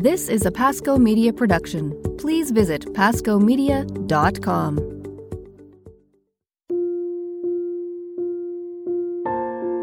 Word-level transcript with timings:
This 0.00 0.28
is 0.28 0.46
a 0.46 0.52
Pasco 0.52 0.96
Media 0.96 1.32
production. 1.32 1.92
Please 2.18 2.52
visit 2.52 2.82
pascomedia.com. 2.94 4.76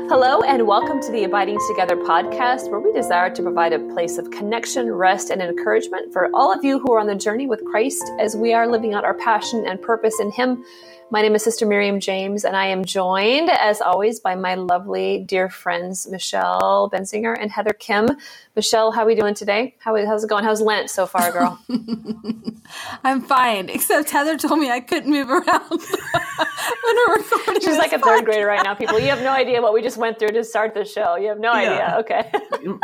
Hello, 0.08 0.40
and 0.44 0.66
welcome 0.66 1.02
to 1.02 1.12
the 1.12 1.26
Abiding 1.26 1.60
Together 1.68 1.98
podcast, 1.98 2.72
where 2.72 2.80
we 2.80 2.94
desire 2.94 3.30
to 3.36 3.44
provide 3.44 3.74
a 3.74 3.80
place 3.94 4.18
of 4.18 4.32
connection, 4.32 4.90
rest, 4.90 5.32
and 5.32 5.42
encouragement 5.42 6.14
for 6.14 6.30
all 6.34 6.54
of 6.54 6.64
you 6.64 6.80
who 6.80 6.94
are 6.94 7.02
on 7.02 7.08
the 7.08 7.16
journey 7.16 7.46
with 7.46 7.66
Christ 7.66 8.10
as 8.18 8.38
we 8.38 8.54
are 8.54 8.72
living 8.72 8.94
out 8.94 9.04
our 9.04 9.16
passion 9.16 9.66
and 9.68 9.82
purpose 9.82 10.18
in 10.22 10.32
Him. 10.32 10.64
My 11.10 11.22
name 11.22 11.36
is 11.36 11.44
Sister 11.44 11.66
Miriam 11.66 12.02
James, 12.02 12.44
and 12.44 12.58
I 12.58 12.66
am 12.68 12.84
joined, 12.84 13.50
as 13.50 13.80
always, 13.80 14.20
by 14.20 14.36
my 14.36 14.56
lovely 14.56 15.24
dear 15.26 15.50
friends 15.50 16.06
Michelle 16.08 16.90
Benzinger 16.94 17.34
and 17.40 17.50
Heather 17.50 17.74
Khym. 17.80 18.18
Michelle, 18.58 18.92
how 18.92 19.04
are 19.04 19.06
we 19.06 19.16
doing 19.16 19.34
today? 19.34 19.76
How, 19.80 19.96
how's 20.06 20.26
it 20.26 20.30
going? 20.30 20.44
How's 20.44 20.62
Lent 20.62 20.90
so 20.90 21.06
far, 21.06 21.32
girl? 21.32 21.58
I'm 23.06 23.22
fine, 23.22 23.70
except 23.70 24.10
Heather 24.10 24.36
told 24.38 24.60
me 24.60 24.70
I 24.70 24.82
couldn't 24.82 25.10
move 25.10 25.30
around. 25.30 25.82
She's 27.62 27.78
like 27.78 27.94
a 27.94 28.00
third 28.00 28.26
grader 28.26 28.46
right 28.46 28.64
now, 28.64 28.74
people. 28.76 29.00
You 29.00 29.08
have 29.08 29.22
no 29.22 29.32
idea 29.32 29.62
what 29.62 29.74
we 29.74 29.82
just 29.82 29.98
went 29.98 30.20
through 30.20 30.30
to 30.30 30.44
start 30.44 30.74
the 30.74 30.86
show. 30.86 31.16
You 31.16 31.30
have 31.30 31.40
no 31.40 31.54
yeah. 31.54 31.98
idea. 31.98 31.98
Okay. 32.00 32.32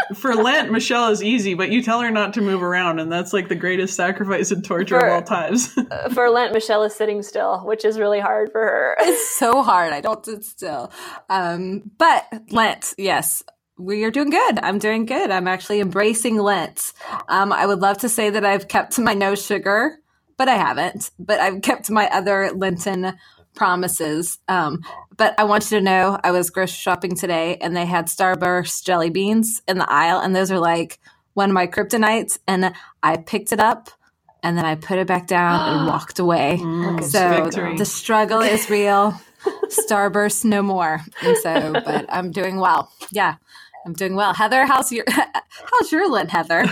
For 0.15 0.35
Lent, 0.35 0.71
Michelle 0.71 1.09
is 1.09 1.23
easy, 1.23 1.53
but 1.53 1.69
you 1.69 1.81
tell 1.81 2.01
her 2.01 2.11
not 2.11 2.33
to 2.33 2.41
move 2.41 2.63
around, 2.63 2.99
and 2.99 3.11
that's 3.11 3.33
like 3.33 3.47
the 3.49 3.55
greatest 3.55 3.95
sacrifice 3.95 4.51
and 4.51 4.63
torture 4.63 4.99
for, 4.99 5.07
of 5.07 5.13
all 5.13 5.21
times. 5.21 5.73
for 6.13 6.29
Lent, 6.29 6.53
Michelle 6.53 6.83
is 6.83 6.95
sitting 6.95 7.21
still, 7.21 7.59
which 7.59 7.85
is 7.85 7.99
really 7.99 8.19
hard 8.19 8.51
for 8.51 8.61
her. 8.61 8.95
It's 8.99 9.29
so 9.29 9.63
hard. 9.63 9.93
I 9.93 10.01
don't 10.01 10.25
sit 10.25 10.43
still. 10.43 10.91
Um, 11.29 11.91
but 11.97 12.25
Lent, 12.51 12.93
yes, 12.97 13.43
we 13.77 14.03
are 14.03 14.11
doing 14.11 14.29
good. 14.29 14.59
I'm 14.59 14.79
doing 14.79 15.05
good. 15.05 15.31
I'm 15.31 15.47
actually 15.47 15.79
embracing 15.79 16.37
Lent. 16.37 16.93
Um, 17.27 17.51
I 17.51 17.65
would 17.65 17.79
love 17.79 17.99
to 17.99 18.09
say 18.09 18.29
that 18.29 18.45
I've 18.45 18.67
kept 18.67 18.99
my 18.99 19.13
no 19.13 19.35
sugar, 19.35 19.99
but 20.37 20.47
I 20.47 20.55
haven't. 20.55 21.11
But 21.17 21.39
I've 21.39 21.61
kept 21.61 21.89
my 21.89 22.07
other 22.09 22.51
Lenten 22.53 23.17
promises. 23.55 24.39
Um, 24.47 24.81
but 25.17 25.33
I 25.39 25.43
want 25.43 25.69
you 25.69 25.77
to 25.77 25.83
know 25.83 26.19
I 26.23 26.31
was 26.31 26.49
grocery 26.49 26.75
shopping 26.75 27.15
today 27.15 27.57
and 27.57 27.75
they 27.75 27.85
had 27.85 28.07
Starburst 28.07 28.83
jelly 28.83 29.09
beans 29.09 29.61
in 29.67 29.77
the 29.77 29.91
aisle, 29.91 30.19
and 30.19 30.35
those 30.35 30.51
are 30.51 30.59
like 30.59 30.99
one 31.33 31.49
of 31.49 31.53
my 31.53 31.67
kryptonites. 31.67 32.39
And 32.47 32.73
I 33.03 33.17
picked 33.17 33.51
it 33.51 33.59
up 33.59 33.89
and 34.43 34.57
then 34.57 34.65
I 34.65 34.75
put 34.75 34.99
it 34.99 35.07
back 35.07 35.27
down 35.27 35.77
and 35.77 35.87
walked 35.93 36.19
away. 36.19 36.57
Mm, 36.59 37.03
so 37.03 37.43
victory. 37.43 37.77
the 37.77 37.85
struggle 37.85 38.41
is 38.41 38.69
real. 38.69 39.19
Starburst 39.67 40.45
no 40.45 40.61
more. 40.61 41.01
And 41.23 41.37
so, 41.37 41.73
but 41.73 42.05
I'm 42.09 42.31
doing 42.31 42.57
well. 42.57 42.91
Yeah. 43.11 43.35
I'm 43.85 43.93
doing 43.93 44.15
well. 44.15 44.33
Heather, 44.33 44.65
how's 44.65 44.91
your 44.91 45.05
how's 45.09 45.91
your 45.91 46.09
Lent, 46.09 46.29
Heather? 46.29 46.65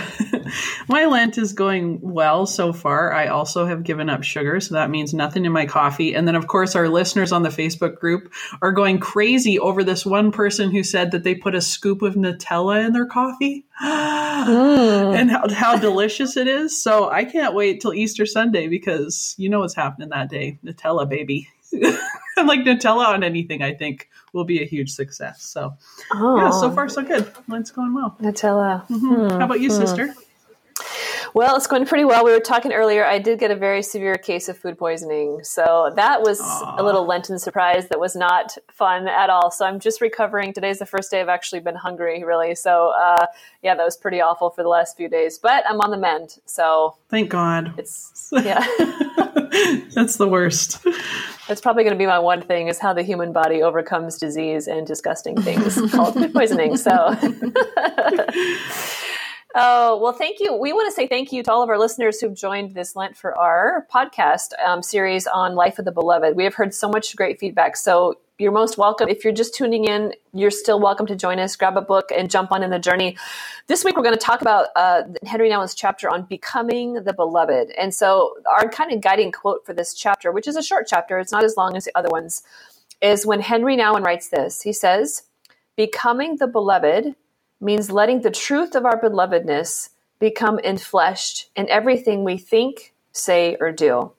my 0.88 1.06
Lent 1.06 1.38
is 1.38 1.52
going 1.52 1.98
well 2.00 2.46
so 2.46 2.72
far. 2.72 3.12
I 3.12 3.26
also 3.26 3.66
have 3.66 3.82
given 3.82 4.08
up 4.08 4.22
sugar, 4.22 4.60
so 4.60 4.74
that 4.74 4.90
means 4.90 5.12
nothing 5.12 5.44
in 5.44 5.52
my 5.52 5.66
coffee. 5.66 6.14
And 6.14 6.26
then 6.28 6.36
of 6.36 6.46
course 6.46 6.76
our 6.76 6.88
listeners 6.88 7.32
on 7.32 7.42
the 7.42 7.48
Facebook 7.48 7.96
group 7.96 8.32
are 8.62 8.72
going 8.72 8.98
crazy 8.98 9.58
over 9.58 9.82
this 9.82 10.06
one 10.06 10.30
person 10.30 10.70
who 10.70 10.84
said 10.84 11.10
that 11.10 11.24
they 11.24 11.34
put 11.34 11.54
a 11.54 11.60
scoop 11.60 12.02
of 12.02 12.14
Nutella 12.14 12.86
in 12.86 12.92
their 12.92 13.06
coffee. 13.06 13.64
mm. 13.82 15.16
And 15.16 15.30
how, 15.30 15.48
how 15.48 15.76
delicious 15.76 16.36
it 16.36 16.46
is. 16.46 16.80
So 16.80 17.10
I 17.10 17.24
can't 17.24 17.54
wait 17.54 17.80
till 17.80 17.94
Easter 17.94 18.26
Sunday 18.26 18.68
because 18.68 19.34
you 19.36 19.48
know 19.48 19.60
what's 19.60 19.74
happening 19.74 20.10
that 20.10 20.30
day. 20.30 20.58
Nutella 20.64 21.08
baby. 21.08 21.48
I'm 22.40 22.46
like 22.54 22.60
Nutella 22.60 23.06
on 23.08 23.22
anything, 23.22 23.62
I 23.62 23.74
think 23.74 24.08
will 24.32 24.44
be 24.44 24.62
a 24.62 24.66
huge 24.66 24.90
success. 24.90 25.42
So, 25.42 25.74
oh. 26.14 26.36
yeah, 26.36 26.50
so 26.50 26.70
far 26.70 26.88
so 26.88 27.02
good. 27.02 27.30
It's 27.52 27.70
going 27.70 27.94
well. 27.94 28.16
Nutella. 28.20 28.86
Mm-hmm. 28.88 29.14
Hmm. 29.14 29.28
How 29.38 29.44
about 29.44 29.60
you, 29.60 29.70
hmm. 29.70 29.76
sister? 29.76 30.14
Well, 31.32 31.56
it's 31.56 31.66
going 31.66 31.86
pretty 31.86 32.04
well. 32.04 32.24
We 32.24 32.32
were 32.32 32.40
talking 32.40 32.72
earlier. 32.72 33.04
I 33.04 33.18
did 33.18 33.38
get 33.38 33.50
a 33.50 33.56
very 33.56 33.82
severe 33.82 34.16
case 34.16 34.48
of 34.48 34.58
food 34.58 34.76
poisoning. 34.78 35.44
So 35.44 35.92
that 35.94 36.22
was 36.22 36.40
Aww. 36.40 36.78
a 36.78 36.82
little 36.82 37.06
Lenten 37.06 37.38
surprise 37.38 37.88
that 37.88 38.00
was 38.00 38.16
not 38.16 38.56
fun 38.72 39.06
at 39.06 39.30
all. 39.30 39.50
So 39.50 39.64
I'm 39.64 39.78
just 39.78 40.00
recovering. 40.00 40.52
Today's 40.52 40.80
the 40.80 40.86
first 40.86 41.10
day 41.10 41.20
I've 41.20 41.28
actually 41.28 41.60
been 41.60 41.76
hungry, 41.76 42.24
really. 42.24 42.54
So, 42.54 42.92
uh, 42.98 43.26
yeah, 43.62 43.74
that 43.74 43.84
was 43.84 43.96
pretty 43.96 44.20
awful 44.20 44.50
for 44.50 44.62
the 44.62 44.68
last 44.68 44.96
few 44.96 45.08
days. 45.08 45.38
But 45.38 45.64
I'm 45.68 45.80
on 45.80 45.90
the 45.90 45.98
mend. 45.98 46.38
So 46.46 46.96
thank 47.08 47.30
God. 47.30 47.74
It's, 47.78 48.30
yeah. 48.32 48.60
That's 49.94 50.16
the 50.16 50.28
worst. 50.28 50.84
That's 51.46 51.60
probably 51.60 51.84
going 51.84 51.94
to 51.94 51.98
be 51.98 52.06
my 52.06 52.18
one 52.18 52.42
thing 52.42 52.68
is 52.68 52.78
how 52.78 52.92
the 52.92 53.02
human 53.02 53.32
body 53.32 53.62
overcomes 53.62 54.18
disease 54.18 54.68
and 54.68 54.86
disgusting 54.86 55.40
things 55.40 55.80
called 55.92 56.14
food 56.14 56.32
poisoning. 56.32 56.76
So. 56.76 57.16
Oh, 59.52 59.96
well, 59.96 60.12
thank 60.12 60.38
you. 60.38 60.54
We 60.54 60.72
want 60.72 60.88
to 60.88 60.94
say 60.94 61.08
thank 61.08 61.32
you 61.32 61.42
to 61.42 61.50
all 61.50 61.60
of 61.60 61.68
our 61.70 61.78
listeners 61.78 62.20
who've 62.20 62.34
joined 62.34 62.72
this 62.72 62.94
Lent 62.94 63.16
for 63.16 63.36
our 63.36 63.84
podcast 63.92 64.50
um, 64.64 64.80
series 64.80 65.26
on 65.26 65.56
Life 65.56 65.80
of 65.80 65.84
the 65.84 65.90
Beloved. 65.90 66.36
We 66.36 66.44
have 66.44 66.54
heard 66.54 66.72
so 66.72 66.88
much 66.88 67.16
great 67.16 67.40
feedback. 67.40 67.76
So 67.76 68.20
you're 68.38 68.52
most 68.52 68.78
welcome. 68.78 69.08
If 69.08 69.24
you're 69.24 69.32
just 69.32 69.52
tuning 69.52 69.86
in, 69.86 70.14
you're 70.32 70.52
still 70.52 70.78
welcome 70.78 71.04
to 71.06 71.16
join 71.16 71.40
us, 71.40 71.56
grab 71.56 71.76
a 71.76 71.80
book, 71.80 72.10
and 72.16 72.30
jump 72.30 72.52
on 72.52 72.62
in 72.62 72.70
the 72.70 72.78
journey. 72.78 73.16
This 73.66 73.84
week, 73.84 73.96
we're 73.96 74.04
going 74.04 74.14
to 74.14 74.24
talk 74.24 74.40
about 74.40 74.68
uh, 74.76 75.02
Henry 75.26 75.50
Nouwen's 75.50 75.74
chapter 75.74 76.08
on 76.08 76.22
becoming 76.22 77.02
the 77.02 77.12
beloved. 77.12 77.72
And 77.72 77.92
so, 77.92 78.34
our 78.48 78.68
kind 78.68 78.92
of 78.92 79.00
guiding 79.00 79.32
quote 79.32 79.66
for 79.66 79.74
this 79.74 79.94
chapter, 79.94 80.30
which 80.30 80.46
is 80.46 80.54
a 80.54 80.62
short 80.62 80.86
chapter, 80.88 81.18
it's 81.18 81.32
not 81.32 81.42
as 81.42 81.56
long 81.56 81.76
as 81.76 81.86
the 81.86 81.98
other 81.98 82.08
ones, 82.08 82.44
is 83.02 83.26
when 83.26 83.40
Henry 83.40 83.76
Nouwen 83.76 84.04
writes 84.04 84.28
this. 84.28 84.62
He 84.62 84.72
says, 84.72 85.24
Becoming 85.76 86.36
the 86.36 86.46
beloved 86.46 87.16
means 87.60 87.90
letting 87.90 88.22
the 88.22 88.30
truth 88.30 88.74
of 88.74 88.84
our 88.84 89.00
belovedness 89.00 89.90
become 90.18 90.58
enfleshed 90.58 91.46
in 91.56 91.68
everything 91.68 92.24
we 92.24 92.36
think, 92.36 92.94
say, 93.12 93.56
or 93.60 93.72
do. 93.72 94.12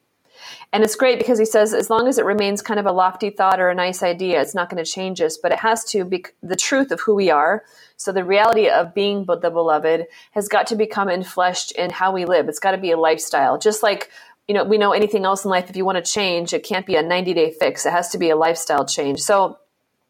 And 0.73 0.83
it's 0.83 0.95
great 0.95 1.19
because 1.19 1.37
he 1.37 1.45
says 1.45 1.73
as 1.73 1.89
long 1.89 2.07
as 2.07 2.17
it 2.17 2.25
remains 2.25 2.61
kind 2.61 2.79
of 2.79 2.85
a 2.85 2.91
lofty 2.91 3.29
thought 3.29 3.59
or 3.59 3.69
a 3.69 3.75
nice 3.75 4.01
idea, 4.01 4.41
it's 4.41 4.55
not 4.55 4.69
going 4.69 4.83
to 4.83 4.89
change 4.89 5.21
us, 5.21 5.37
but 5.37 5.51
it 5.51 5.59
has 5.59 5.83
to 5.85 6.05
be 6.05 6.25
the 6.41 6.55
truth 6.55 6.91
of 6.91 7.01
who 7.01 7.13
we 7.13 7.29
are. 7.29 7.63
So 7.97 8.11
the 8.11 8.23
reality 8.23 8.69
of 8.69 8.93
being 8.93 9.25
the 9.25 9.51
beloved 9.51 10.07
has 10.31 10.47
got 10.47 10.67
to 10.67 10.75
become 10.75 11.09
enfleshed 11.09 11.73
in 11.73 11.89
how 11.89 12.11
we 12.11 12.25
live. 12.25 12.47
It's 12.47 12.59
got 12.59 12.71
to 12.71 12.77
be 12.77 12.91
a 12.91 12.97
lifestyle. 12.97 13.57
Just 13.57 13.83
like, 13.83 14.09
you 14.47 14.55
know, 14.55 14.63
we 14.63 14.77
know 14.77 14.93
anything 14.93 15.25
else 15.25 15.43
in 15.43 15.51
life, 15.51 15.69
if 15.69 15.75
you 15.75 15.85
want 15.85 16.03
to 16.03 16.11
change, 16.11 16.53
it 16.53 16.63
can't 16.63 16.85
be 16.85 16.95
a 16.95 17.03
90 17.03 17.33
day 17.33 17.51
fix. 17.51 17.85
It 17.85 17.91
has 17.91 18.09
to 18.09 18.17
be 18.17 18.29
a 18.29 18.35
lifestyle 18.35 18.85
change. 18.85 19.21
So 19.21 19.59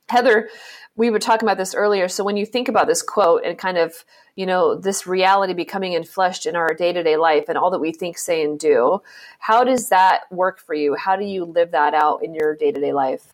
Heather 0.09 0.49
we 0.95 1.09
were 1.09 1.19
talking 1.19 1.47
about 1.47 1.57
this 1.57 1.73
earlier. 1.73 2.07
So 2.07 2.23
when 2.23 2.37
you 2.37 2.45
think 2.45 2.67
about 2.67 2.87
this 2.87 3.01
quote 3.01 3.43
and 3.45 3.57
kind 3.57 3.77
of, 3.77 4.05
you 4.35 4.45
know, 4.45 4.75
this 4.75 5.05
reality 5.05 5.53
becoming 5.53 5.93
enfleshed 5.93 6.45
in 6.45 6.55
our 6.55 6.73
day 6.73 6.93
to 6.93 7.03
day 7.03 7.17
life 7.17 7.45
and 7.49 7.57
all 7.57 7.71
that 7.71 7.79
we 7.79 7.91
think, 7.91 8.17
say, 8.17 8.43
and 8.43 8.59
do, 8.59 9.01
how 9.39 9.63
does 9.63 9.89
that 9.89 10.21
work 10.31 10.59
for 10.59 10.73
you? 10.73 10.95
How 10.95 11.15
do 11.15 11.25
you 11.25 11.45
live 11.45 11.71
that 11.71 11.93
out 11.93 12.23
in 12.23 12.33
your 12.33 12.55
day 12.55 12.71
to 12.71 12.79
day 12.79 12.93
life? 12.93 13.33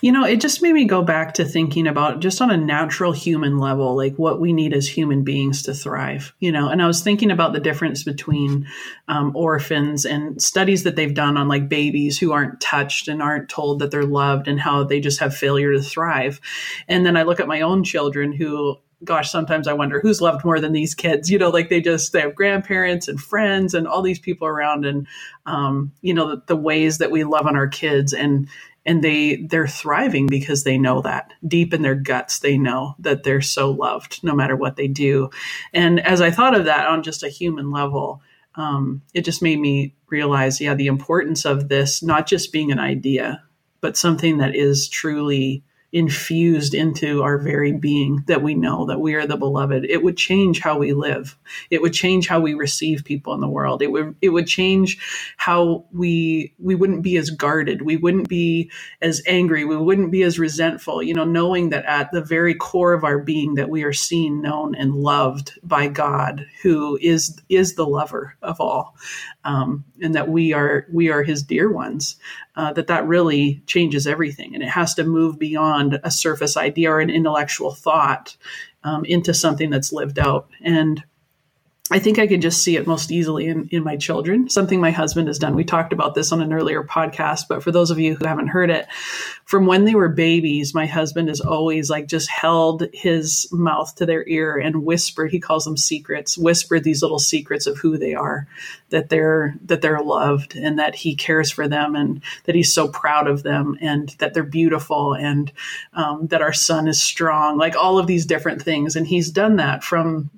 You 0.00 0.12
know, 0.12 0.24
it 0.24 0.40
just 0.40 0.62
made 0.62 0.72
me 0.72 0.84
go 0.84 1.02
back 1.02 1.34
to 1.34 1.44
thinking 1.44 1.86
about 1.86 2.20
just 2.20 2.40
on 2.40 2.50
a 2.50 2.56
natural 2.56 3.12
human 3.12 3.58
level, 3.58 3.96
like 3.96 4.16
what 4.16 4.40
we 4.40 4.52
need 4.52 4.72
as 4.72 4.88
human 4.88 5.24
beings 5.24 5.62
to 5.64 5.74
thrive, 5.74 6.34
you 6.38 6.52
know, 6.52 6.68
and 6.68 6.80
I 6.80 6.86
was 6.86 7.02
thinking 7.02 7.30
about 7.30 7.52
the 7.52 7.60
difference 7.60 8.02
between 8.02 8.66
um, 9.08 9.32
orphans 9.34 10.04
and 10.04 10.40
studies 10.40 10.84
that 10.84 10.96
they've 10.96 11.14
done 11.14 11.36
on 11.36 11.48
like 11.48 11.68
babies 11.68 12.18
who 12.18 12.32
aren't 12.32 12.60
touched 12.60 13.08
and 13.08 13.20
aren't 13.20 13.48
told 13.48 13.80
that 13.80 13.90
they're 13.90 14.04
loved 14.04 14.48
and 14.48 14.60
how 14.60 14.84
they 14.84 15.00
just 15.00 15.20
have 15.20 15.36
failure 15.36 15.72
to 15.72 15.82
thrive. 15.82 16.40
And 16.88 17.04
then 17.04 17.16
I 17.16 17.24
look 17.24 17.40
at 17.40 17.48
my 17.48 17.60
own 17.60 17.84
children 17.84 18.32
who 18.32 18.78
gosh, 19.04 19.30
sometimes 19.30 19.66
I 19.66 19.72
wonder 19.72 20.00
who's 20.00 20.20
loved 20.20 20.44
more 20.44 20.60
than 20.60 20.72
these 20.72 20.94
kids. 20.94 21.30
You 21.30 21.38
know, 21.38 21.50
like 21.50 21.68
they 21.68 21.80
just 21.80 22.12
they 22.12 22.20
have 22.20 22.34
grandparents 22.34 23.08
and 23.08 23.20
friends 23.20 23.74
and 23.74 23.86
all 23.86 24.02
these 24.02 24.18
people 24.18 24.46
around, 24.46 24.84
and 24.84 25.06
um, 25.46 25.92
you 26.02 26.14
know 26.14 26.30
the, 26.30 26.42
the, 26.46 26.56
ways 26.56 26.98
that 26.98 27.10
we 27.10 27.24
love 27.24 27.46
on 27.46 27.56
our 27.56 27.68
kids, 27.68 28.12
and 28.12 28.48
and 28.84 29.02
they 29.02 29.36
they're 29.36 29.66
thriving 29.66 30.26
because 30.26 30.64
they 30.64 30.78
know 30.78 31.00
that 31.02 31.32
deep 31.46 31.72
in 31.74 31.82
their 31.82 31.94
guts 31.94 32.40
they 32.40 32.56
know 32.56 32.94
that 32.98 33.22
they're 33.22 33.42
so 33.42 33.70
loved 33.70 34.20
no 34.22 34.34
matter 34.34 34.56
what 34.56 34.76
they 34.76 34.88
do. 34.88 35.30
And 35.72 36.00
as 36.00 36.20
I 36.20 36.30
thought 36.30 36.56
of 36.56 36.66
that 36.66 36.86
on 36.86 37.02
just 37.02 37.22
a 37.22 37.28
human 37.28 37.70
level. 37.70 38.22
Um, 38.56 39.02
it 39.14 39.24
just 39.24 39.42
made 39.42 39.60
me 39.60 39.94
realize, 40.08 40.60
yeah, 40.60 40.74
the 40.74 40.88
importance 40.88 41.44
of 41.44 41.68
this 41.68 42.02
not 42.02 42.26
just 42.26 42.52
being 42.52 42.72
an 42.72 42.80
idea, 42.80 43.44
but 43.80 43.96
something 43.96 44.38
that 44.38 44.56
is 44.56 44.88
truly 44.88 45.62
infused 45.92 46.72
into 46.72 47.22
our 47.22 47.38
very 47.38 47.72
being 47.72 48.22
that 48.28 48.42
we 48.42 48.54
know 48.54 48.86
that 48.86 49.00
we 49.00 49.14
are 49.14 49.26
the 49.26 49.36
beloved. 49.36 49.84
It 49.84 50.02
would 50.02 50.16
change 50.16 50.60
how 50.60 50.78
we 50.78 50.92
live. 50.92 51.36
It 51.70 51.82
would 51.82 51.92
change 51.92 52.28
how 52.28 52.40
we 52.40 52.54
receive 52.54 53.04
people 53.04 53.34
in 53.34 53.40
the 53.40 53.48
world. 53.48 53.82
It 53.82 53.90
would 53.90 54.14
it 54.22 54.28
would 54.28 54.46
change 54.46 54.98
how 55.36 55.86
we 55.92 56.54
we 56.58 56.76
wouldn't 56.76 57.02
be 57.02 57.16
as 57.16 57.30
guarded. 57.30 57.82
We 57.82 57.96
wouldn't 57.96 58.28
be 58.28 58.70
as 59.02 59.20
angry. 59.26 59.64
We 59.64 59.76
wouldn't 59.76 60.12
be 60.12 60.22
as 60.22 60.38
resentful 60.38 61.02
you 61.02 61.14
know 61.14 61.24
knowing 61.24 61.70
that 61.70 61.84
at 61.86 62.12
the 62.12 62.22
very 62.22 62.54
core 62.54 62.92
of 62.92 63.02
our 63.02 63.18
being 63.18 63.54
that 63.54 63.68
we 63.68 63.82
are 63.82 63.92
seen 63.92 64.40
known 64.40 64.74
and 64.76 64.94
loved 64.94 65.58
by 65.62 65.88
God 65.88 66.46
who 66.62 66.98
is 67.02 67.36
is 67.48 67.74
the 67.74 67.86
lover 67.86 68.36
of 68.42 68.60
all. 68.60 68.96
Um, 69.44 69.84
and 70.00 70.14
that 70.14 70.28
we 70.28 70.52
are 70.52 70.86
we 70.92 71.10
are 71.10 71.22
his 71.22 71.42
dear 71.42 71.70
ones 71.70 72.16
uh, 72.60 72.74
that 72.74 72.88
that 72.88 73.06
really 73.06 73.62
changes 73.66 74.06
everything. 74.06 74.54
And 74.54 74.62
it 74.62 74.68
has 74.68 74.92
to 74.94 75.04
move 75.04 75.38
beyond 75.38 75.98
a 76.04 76.10
surface 76.10 76.58
idea 76.58 76.90
or 76.90 77.00
an 77.00 77.08
intellectual 77.08 77.72
thought 77.72 78.36
um, 78.84 79.02
into 79.06 79.32
something 79.32 79.70
that's 79.70 79.94
lived 79.94 80.18
out. 80.18 80.50
And 80.62 81.02
I 81.92 81.98
think 81.98 82.20
I 82.20 82.28
can 82.28 82.40
just 82.40 82.62
see 82.62 82.76
it 82.76 82.86
most 82.86 83.10
easily 83.10 83.48
in, 83.48 83.68
in 83.72 83.82
my 83.82 83.96
children, 83.96 84.48
something 84.48 84.80
my 84.80 84.92
husband 84.92 85.26
has 85.26 85.40
done. 85.40 85.56
We 85.56 85.64
talked 85.64 85.92
about 85.92 86.14
this 86.14 86.30
on 86.30 86.40
an 86.40 86.52
earlier 86.52 86.84
podcast, 86.84 87.48
but 87.48 87.64
for 87.64 87.72
those 87.72 87.90
of 87.90 87.98
you 87.98 88.14
who 88.14 88.26
haven't 88.26 88.46
heard 88.46 88.70
it, 88.70 88.86
from 89.44 89.66
when 89.66 89.86
they 89.86 89.96
were 89.96 90.08
babies, 90.08 90.72
my 90.72 90.86
husband 90.86 91.26
has 91.26 91.40
always 91.40 91.90
like 91.90 92.06
just 92.06 92.30
held 92.30 92.86
his 92.92 93.48
mouth 93.50 93.92
to 93.96 94.06
their 94.06 94.24
ear 94.28 94.56
and 94.56 94.84
whispered, 94.84 95.32
he 95.32 95.40
calls 95.40 95.64
them 95.64 95.76
secrets, 95.76 96.38
whispered 96.38 96.84
these 96.84 97.02
little 97.02 97.18
secrets 97.18 97.66
of 97.66 97.76
who 97.78 97.98
they 97.98 98.14
are, 98.14 98.46
that 98.90 99.08
they're, 99.08 99.56
that 99.64 99.82
they're 99.82 100.00
loved 100.00 100.54
and 100.54 100.78
that 100.78 100.94
he 100.94 101.16
cares 101.16 101.50
for 101.50 101.66
them 101.66 101.96
and 101.96 102.22
that 102.44 102.54
he's 102.54 102.72
so 102.72 102.86
proud 102.86 103.26
of 103.26 103.42
them 103.42 103.76
and 103.80 104.10
that 104.18 104.32
they're 104.32 104.44
beautiful 104.44 105.14
and 105.14 105.50
um, 105.94 106.28
that 106.28 106.42
our 106.42 106.52
son 106.52 106.86
is 106.86 107.02
strong, 107.02 107.58
like 107.58 107.74
all 107.74 107.98
of 107.98 108.06
these 108.06 108.26
different 108.26 108.62
things. 108.62 108.94
And 108.94 109.08
he's 109.08 109.32
done 109.32 109.56
that 109.56 109.82
from 109.82 110.30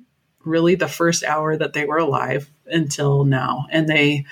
really 0.44 0.74
the 0.74 0.88
first 0.88 1.24
hour 1.24 1.56
that 1.56 1.72
they 1.72 1.84
were 1.84 1.98
alive 1.98 2.50
until 2.66 3.24
now. 3.24 3.66
And 3.70 3.88
they 3.88 4.26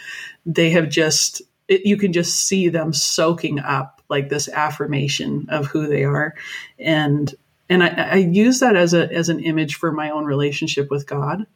they 0.46 0.70
have 0.70 0.88
just 0.88 1.42
it, 1.68 1.86
you 1.86 1.96
can 1.96 2.12
just 2.12 2.34
see 2.34 2.68
them 2.68 2.92
soaking 2.92 3.60
up 3.60 4.02
like 4.08 4.28
this 4.28 4.48
affirmation 4.48 5.46
of 5.50 5.66
who 5.66 5.86
they 5.86 6.04
are. 6.04 6.34
And 6.78 7.32
and 7.68 7.84
I, 7.84 7.88
I 7.88 8.14
use 8.16 8.60
that 8.60 8.76
as 8.76 8.94
a 8.94 9.10
as 9.12 9.28
an 9.28 9.40
image 9.40 9.76
for 9.76 9.92
my 9.92 10.10
own 10.10 10.24
relationship 10.24 10.90
with 10.90 11.06
god. 11.06 11.46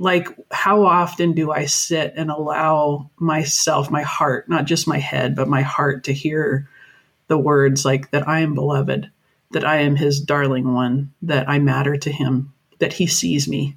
Like 0.00 0.28
how 0.52 0.84
often 0.84 1.32
do 1.32 1.50
i 1.50 1.64
sit 1.64 2.14
and 2.16 2.30
allow 2.30 3.10
myself 3.18 3.90
my 3.90 4.02
heart 4.02 4.48
not 4.48 4.64
just 4.64 4.86
my 4.86 4.98
head 4.98 5.34
but 5.34 5.48
my 5.48 5.62
heart 5.62 6.04
to 6.04 6.12
hear 6.12 6.68
the 7.26 7.36
words 7.36 7.84
like 7.84 8.10
that 8.12 8.28
i 8.28 8.40
am 8.40 8.54
beloved 8.54 9.10
that 9.50 9.64
i 9.64 9.78
am 9.78 9.96
his 9.96 10.20
darling 10.20 10.72
one 10.72 11.12
that 11.22 11.48
i 11.48 11.58
matter 11.58 11.96
to 11.96 12.12
him 12.12 12.52
that 12.78 12.92
he 12.92 13.06
sees 13.06 13.48
me, 13.48 13.76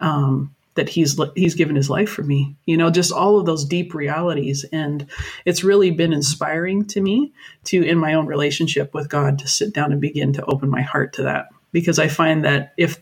um, 0.00 0.54
that 0.74 0.88
he's 0.88 1.18
he's 1.34 1.54
given 1.54 1.76
his 1.76 1.90
life 1.90 2.08
for 2.08 2.22
me. 2.22 2.56
You 2.66 2.76
know, 2.76 2.90
just 2.90 3.12
all 3.12 3.38
of 3.38 3.46
those 3.46 3.64
deep 3.64 3.94
realities, 3.94 4.64
and 4.72 5.06
it's 5.44 5.64
really 5.64 5.90
been 5.90 6.12
inspiring 6.12 6.84
to 6.86 7.00
me 7.00 7.32
to, 7.64 7.82
in 7.82 7.98
my 7.98 8.14
own 8.14 8.26
relationship 8.26 8.94
with 8.94 9.08
God, 9.08 9.38
to 9.40 9.48
sit 9.48 9.72
down 9.74 9.92
and 9.92 10.00
begin 10.00 10.32
to 10.34 10.44
open 10.44 10.68
my 10.68 10.82
heart 10.82 11.14
to 11.14 11.22
that 11.24 11.48
because 11.72 11.98
I 11.98 12.08
find 12.08 12.44
that 12.44 12.72
if 12.76 13.00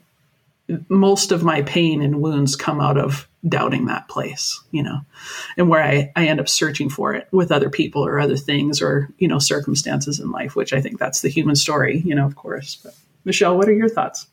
most 0.89 1.31
of 1.31 1.45
my 1.45 1.63
pain 1.63 2.03
and 2.03 2.21
wounds 2.21 2.57
come 2.57 2.81
out 2.81 2.99
of 2.99 3.29
doubting 3.49 3.87
that 3.87 4.09
place, 4.09 4.61
you 4.73 4.83
know, 4.83 5.01
and 5.57 5.69
where 5.69 5.83
I, 5.83 6.11
I 6.17 6.27
end 6.27 6.41
up 6.41 6.49
searching 6.49 6.89
for 6.89 7.15
it 7.15 7.29
with 7.31 7.53
other 7.53 7.71
people 7.71 8.05
or 8.05 8.19
other 8.19 8.37
things 8.37 8.83
or, 8.83 9.09
you 9.19 9.29
know, 9.29 9.39
circumstances 9.39 10.19
in 10.19 10.31
life, 10.31 10.57
which 10.57 10.73
I 10.73 10.81
think 10.81 10.99
that's 10.99 11.21
the 11.21 11.29
human 11.29 11.55
story, 11.55 12.03
you 12.05 12.15
know, 12.15 12.27
of 12.27 12.35
course. 12.35 12.79
But 12.83 12.95
Michelle, 13.25 13.57
what 13.57 13.69
are 13.69 13.75
your 13.75 13.89
thoughts? 13.89 14.27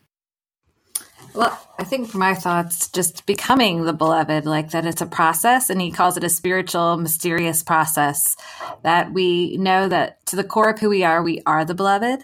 Well, 1.35 1.59
I 1.79 1.83
think 1.83 2.13
my 2.13 2.35
thoughts 2.35 2.89
just 2.89 3.25
becoming 3.25 3.85
the 3.85 3.93
beloved, 3.93 4.45
like 4.45 4.69
that 4.71 4.85
it's 4.85 5.01
a 5.01 5.07
process, 5.07 5.71
and 5.71 5.81
he 5.81 5.91
calls 5.91 6.15
it 6.15 6.23
a 6.23 6.29
spiritual, 6.29 6.97
mysterious 6.97 7.63
process 7.63 8.37
that 8.83 9.11
we 9.11 9.57
know 9.57 9.87
that 9.87 10.23
to 10.27 10.35
the 10.35 10.43
core 10.43 10.69
of 10.69 10.79
who 10.79 10.89
we 10.89 11.03
are, 11.03 11.23
we 11.23 11.41
are 11.47 11.65
the 11.65 11.73
beloved, 11.73 12.23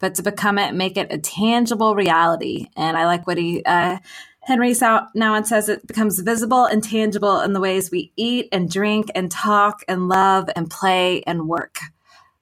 but 0.00 0.16
to 0.16 0.22
become 0.24 0.58
it, 0.58 0.74
make 0.74 0.96
it 0.96 1.12
a 1.12 1.18
tangible 1.18 1.94
reality. 1.94 2.66
And 2.76 2.96
I 2.96 3.06
like 3.06 3.28
what 3.28 3.38
he, 3.38 3.62
uh, 3.64 3.98
Henry 4.40 4.72
Nouwen 4.72 5.46
says 5.46 5.68
it 5.68 5.86
becomes 5.86 6.18
visible 6.18 6.64
and 6.64 6.82
tangible 6.82 7.40
in 7.40 7.52
the 7.52 7.60
ways 7.60 7.92
we 7.92 8.12
eat 8.16 8.48
and 8.50 8.68
drink 8.68 9.06
and 9.14 9.30
talk 9.30 9.84
and 9.86 10.08
love 10.08 10.50
and 10.56 10.68
play 10.68 11.22
and 11.22 11.48
work. 11.48 11.78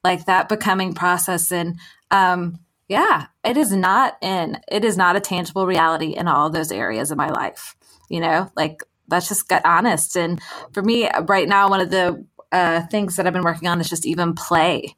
Like 0.03 0.25
that 0.25 0.49
becoming 0.49 0.93
process. 0.93 1.51
And, 1.51 1.79
um, 2.09 2.59
yeah, 2.87 3.27
it 3.43 3.57
is 3.57 3.71
not 3.71 4.17
in, 4.21 4.59
it 4.71 4.85
is 4.85 4.97
not 4.97 5.15
a 5.15 5.19
tangible 5.19 5.65
reality 5.65 6.11
in 6.15 6.27
all 6.27 6.49
those 6.49 6.71
areas 6.71 7.11
of 7.11 7.17
my 7.17 7.29
life. 7.29 7.75
You 8.09 8.21
know, 8.21 8.51
like 8.55 8.81
let's 9.09 9.27
just 9.27 9.47
get 9.47 9.65
honest. 9.65 10.15
And 10.15 10.41
for 10.71 10.81
me, 10.81 11.09
right 11.27 11.47
now, 11.47 11.69
one 11.69 11.81
of 11.81 11.89
the 11.89 12.25
uh, 12.51 12.81
things 12.87 13.15
that 13.15 13.27
I've 13.27 13.33
been 13.33 13.43
working 13.43 13.67
on 13.67 13.81
is 13.81 13.89
just 13.89 14.05
even 14.05 14.33
play, 14.33 14.95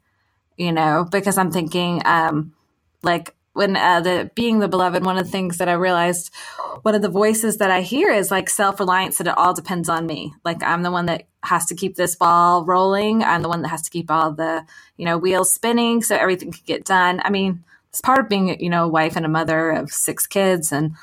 you 0.56 0.72
know, 0.72 1.06
because 1.10 1.38
I'm 1.38 1.50
thinking, 1.50 2.02
um, 2.04 2.54
like, 3.02 3.34
when 3.52 3.76
uh, 3.76 4.00
the 4.00 4.30
being 4.36 4.60
the 4.60 4.68
beloved, 4.68 5.04
one 5.04 5.18
of 5.18 5.24
the 5.24 5.30
things 5.30 5.58
that 5.58 5.68
I 5.68 5.72
realized, 5.72 6.32
one 6.82 6.94
of 6.94 7.02
the 7.02 7.08
voices 7.08 7.56
that 7.56 7.70
I 7.70 7.80
hear 7.80 8.08
is 8.10 8.30
like 8.30 8.48
self 8.48 8.78
reliance 8.78 9.18
that 9.18 9.26
it 9.26 9.36
all 9.36 9.52
depends 9.52 9.88
on 9.88 10.06
me. 10.06 10.32
Like 10.44 10.62
I'm 10.62 10.84
the 10.84 10.90
one 10.92 11.06
that 11.06 11.24
has 11.42 11.66
to 11.66 11.74
keep 11.74 11.96
this 11.96 12.14
ball 12.14 12.64
rolling. 12.64 13.24
I'm 13.24 13.42
the 13.42 13.48
one 13.48 13.62
that 13.62 13.68
has 13.68 13.82
to 13.82 13.90
keep 13.90 14.08
all 14.08 14.30
the 14.32 14.64
you 14.96 15.04
know 15.04 15.18
wheels 15.18 15.52
spinning 15.52 16.00
so 16.00 16.14
everything 16.14 16.52
can 16.52 16.62
get 16.64 16.84
done. 16.84 17.20
I 17.24 17.30
mean, 17.30 17.64
it's 17.90 18.00
part 18.00 18.20
of 18.20 18.28
being, 18.28 18.60
you 18.60 18.70
know, 18.70 18.84
a 18.84 18.88
wife 18.88 19.16
and 19.16 19.26
a 19.26 19.30
mother 19.30 19.70
of 19.70 19.90
six 19.90 20.26
kids 20.26 20.72
and 20.72 20.94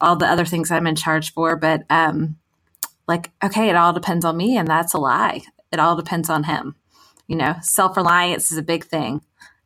all 0.00 0.16
the 0.16 0.26
other 0.26 0.44
things 0.44 0.70
I'm 0.70 0.86
in 0.86 0.94
charge 0.94 1.32
for. 1.32 1.56
But 1.56 1.82
um, 1.90 2.36
like, 3.08 3.30
okay, 3.42 3.68
it 3.68 3.76
all 3.76 3.92
depends 3.92 4.24
on 4.24 4.36
me, 4.36 4.56
and 4.56 4.68
that's 4.68 4.94
a 4.94 4.98
lie. 4.98 5.42
It 5.72 5.80
all 5.80 5.96
depends 5.96 6.30
on 6.30 6.44
him. 6.44 6.76
You 7.26 7.36
know, 7.36 7.56
self 7.62 7.96
reliance 7.96 8.52
is 8.52 8.58
a 8.58 8.62
big 8.62 8.84
thing, 8.84 9.22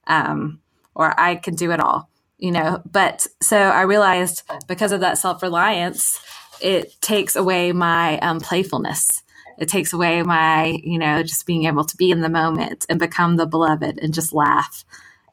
um, 0.06 0.60
or 0.94 1.18
I 1.20 1.36
can 1.36 1.54
do 1.54 1.70
it 1.70 1.80
all. 1.80 2.08
You 2.38 2.52
know, 2.52 2.82
but 2.90 3.26
so 3.42 3.58
I 3.58 3.82
realized 3.82 4.42
because 4.66 4.92
of 4.92 5.00
that 5.00 5.18
self 5.18 5.42
reliance, 5.42 6.18
it 6.62 6.98
takes 7.02 7.36
away 7.36 7.72
my 7.72 8.18
um, 8.20 8.40
playfulness. 8.40 9.22
It 9.58 9.68
takes 9.68 9.92
away 9.92 10.22
my, 10.22 10.78
you 10.82 10.98
know, 10.98 11.22
just 11.22 11.44
being 11.44 11.66
able 11.66 11.84
to 11.84 11.96
be 11.98 12.10
in 12.10 12.22
the 12.22 12.30
moment 12.30 12.86
and 12.88 12.98
become 12.98 13.36
the 13.36 13.44
beloved 13.44 13.98
and 14.00 14.14
just 14.14 14.32
laugh 14.32 14.86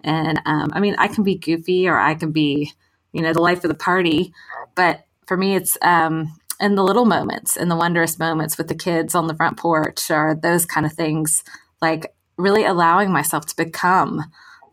and 0.03 0.41
um, 0.45 0.71
I 0.73 0.79
mean, 0.79 0.95
I 0.97 1.07
can 1.07 1.23
be 1.23 1.35
goofy 1.35 1.87
or 1.87 1.97
I 1.97 2.15
can 2.15 2.31
be, 2.31 2.71
you 3.13 3.21
know, 3.21 3.33
the 3.33 3.41
life 3.41 3.63
of 3.63 3.69
the 3.69 3.75
party. 3.75 4.33
But 4.75 5.05
for 5.25 5.37
me, 5.37 5.55
it's 5.55 5.77
um, 5.81 6.37
in 6.59 6.75
the 6.75 6.83
little 6.83 7.05
moments, 7.05 7.57
in 7.57 7.69
the 7.69 7.75
wondrous 7.75 8.17
moments 8.17 8.57
with 8.57 8.67
the 8.67 8.75
kids 8.75 9.15
on 9.15 9.27
the 9.27 9.35
front 9.35 9.57
porch 9.57 10.09
or 10.09 10.35
those 10.35 10.65
kind 10.65 10.85
of 10.85 10.93
things, 10.93 11.43
like 11.81 12.13
really 12.37 12.65
allowing 12.65 13.11
myself 13.11 13.45
to 13.47 13.55
become 13.55 14.23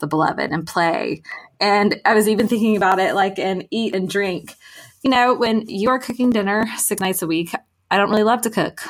the 0.00 0.06
beloved 0.06 0.50
and 0.50 0.67
play. 0.67 1.23
And 1.61 2.00
I 2.05 2.15
was 2.15 2.29
even 2.29 2.49
thinking 2.49 2.76
about 2.76 2.99
it 2.99 3.15
like 3.15 3.38
and 3.38 3.67
eat 3.71 3.94
and 3.94 4.09
drink. 4.09 4.55
You 5.03 5.11
know, 5.11 5.35
when 5.35 5.69
you 5.69 5.91
are 5.91 5.99
cooking 5.99 6.31
dinner 6.31 6.67
six 6.76 7.00
nights 7.00 7.23
a 7.23 7.26
week, 7.26 7.50
I 7.94 7.96
don't 7.96 8.11
really 8.11 8.25
love 8.25 8.43
to 8.43 8.50
cook. 8.50 8.82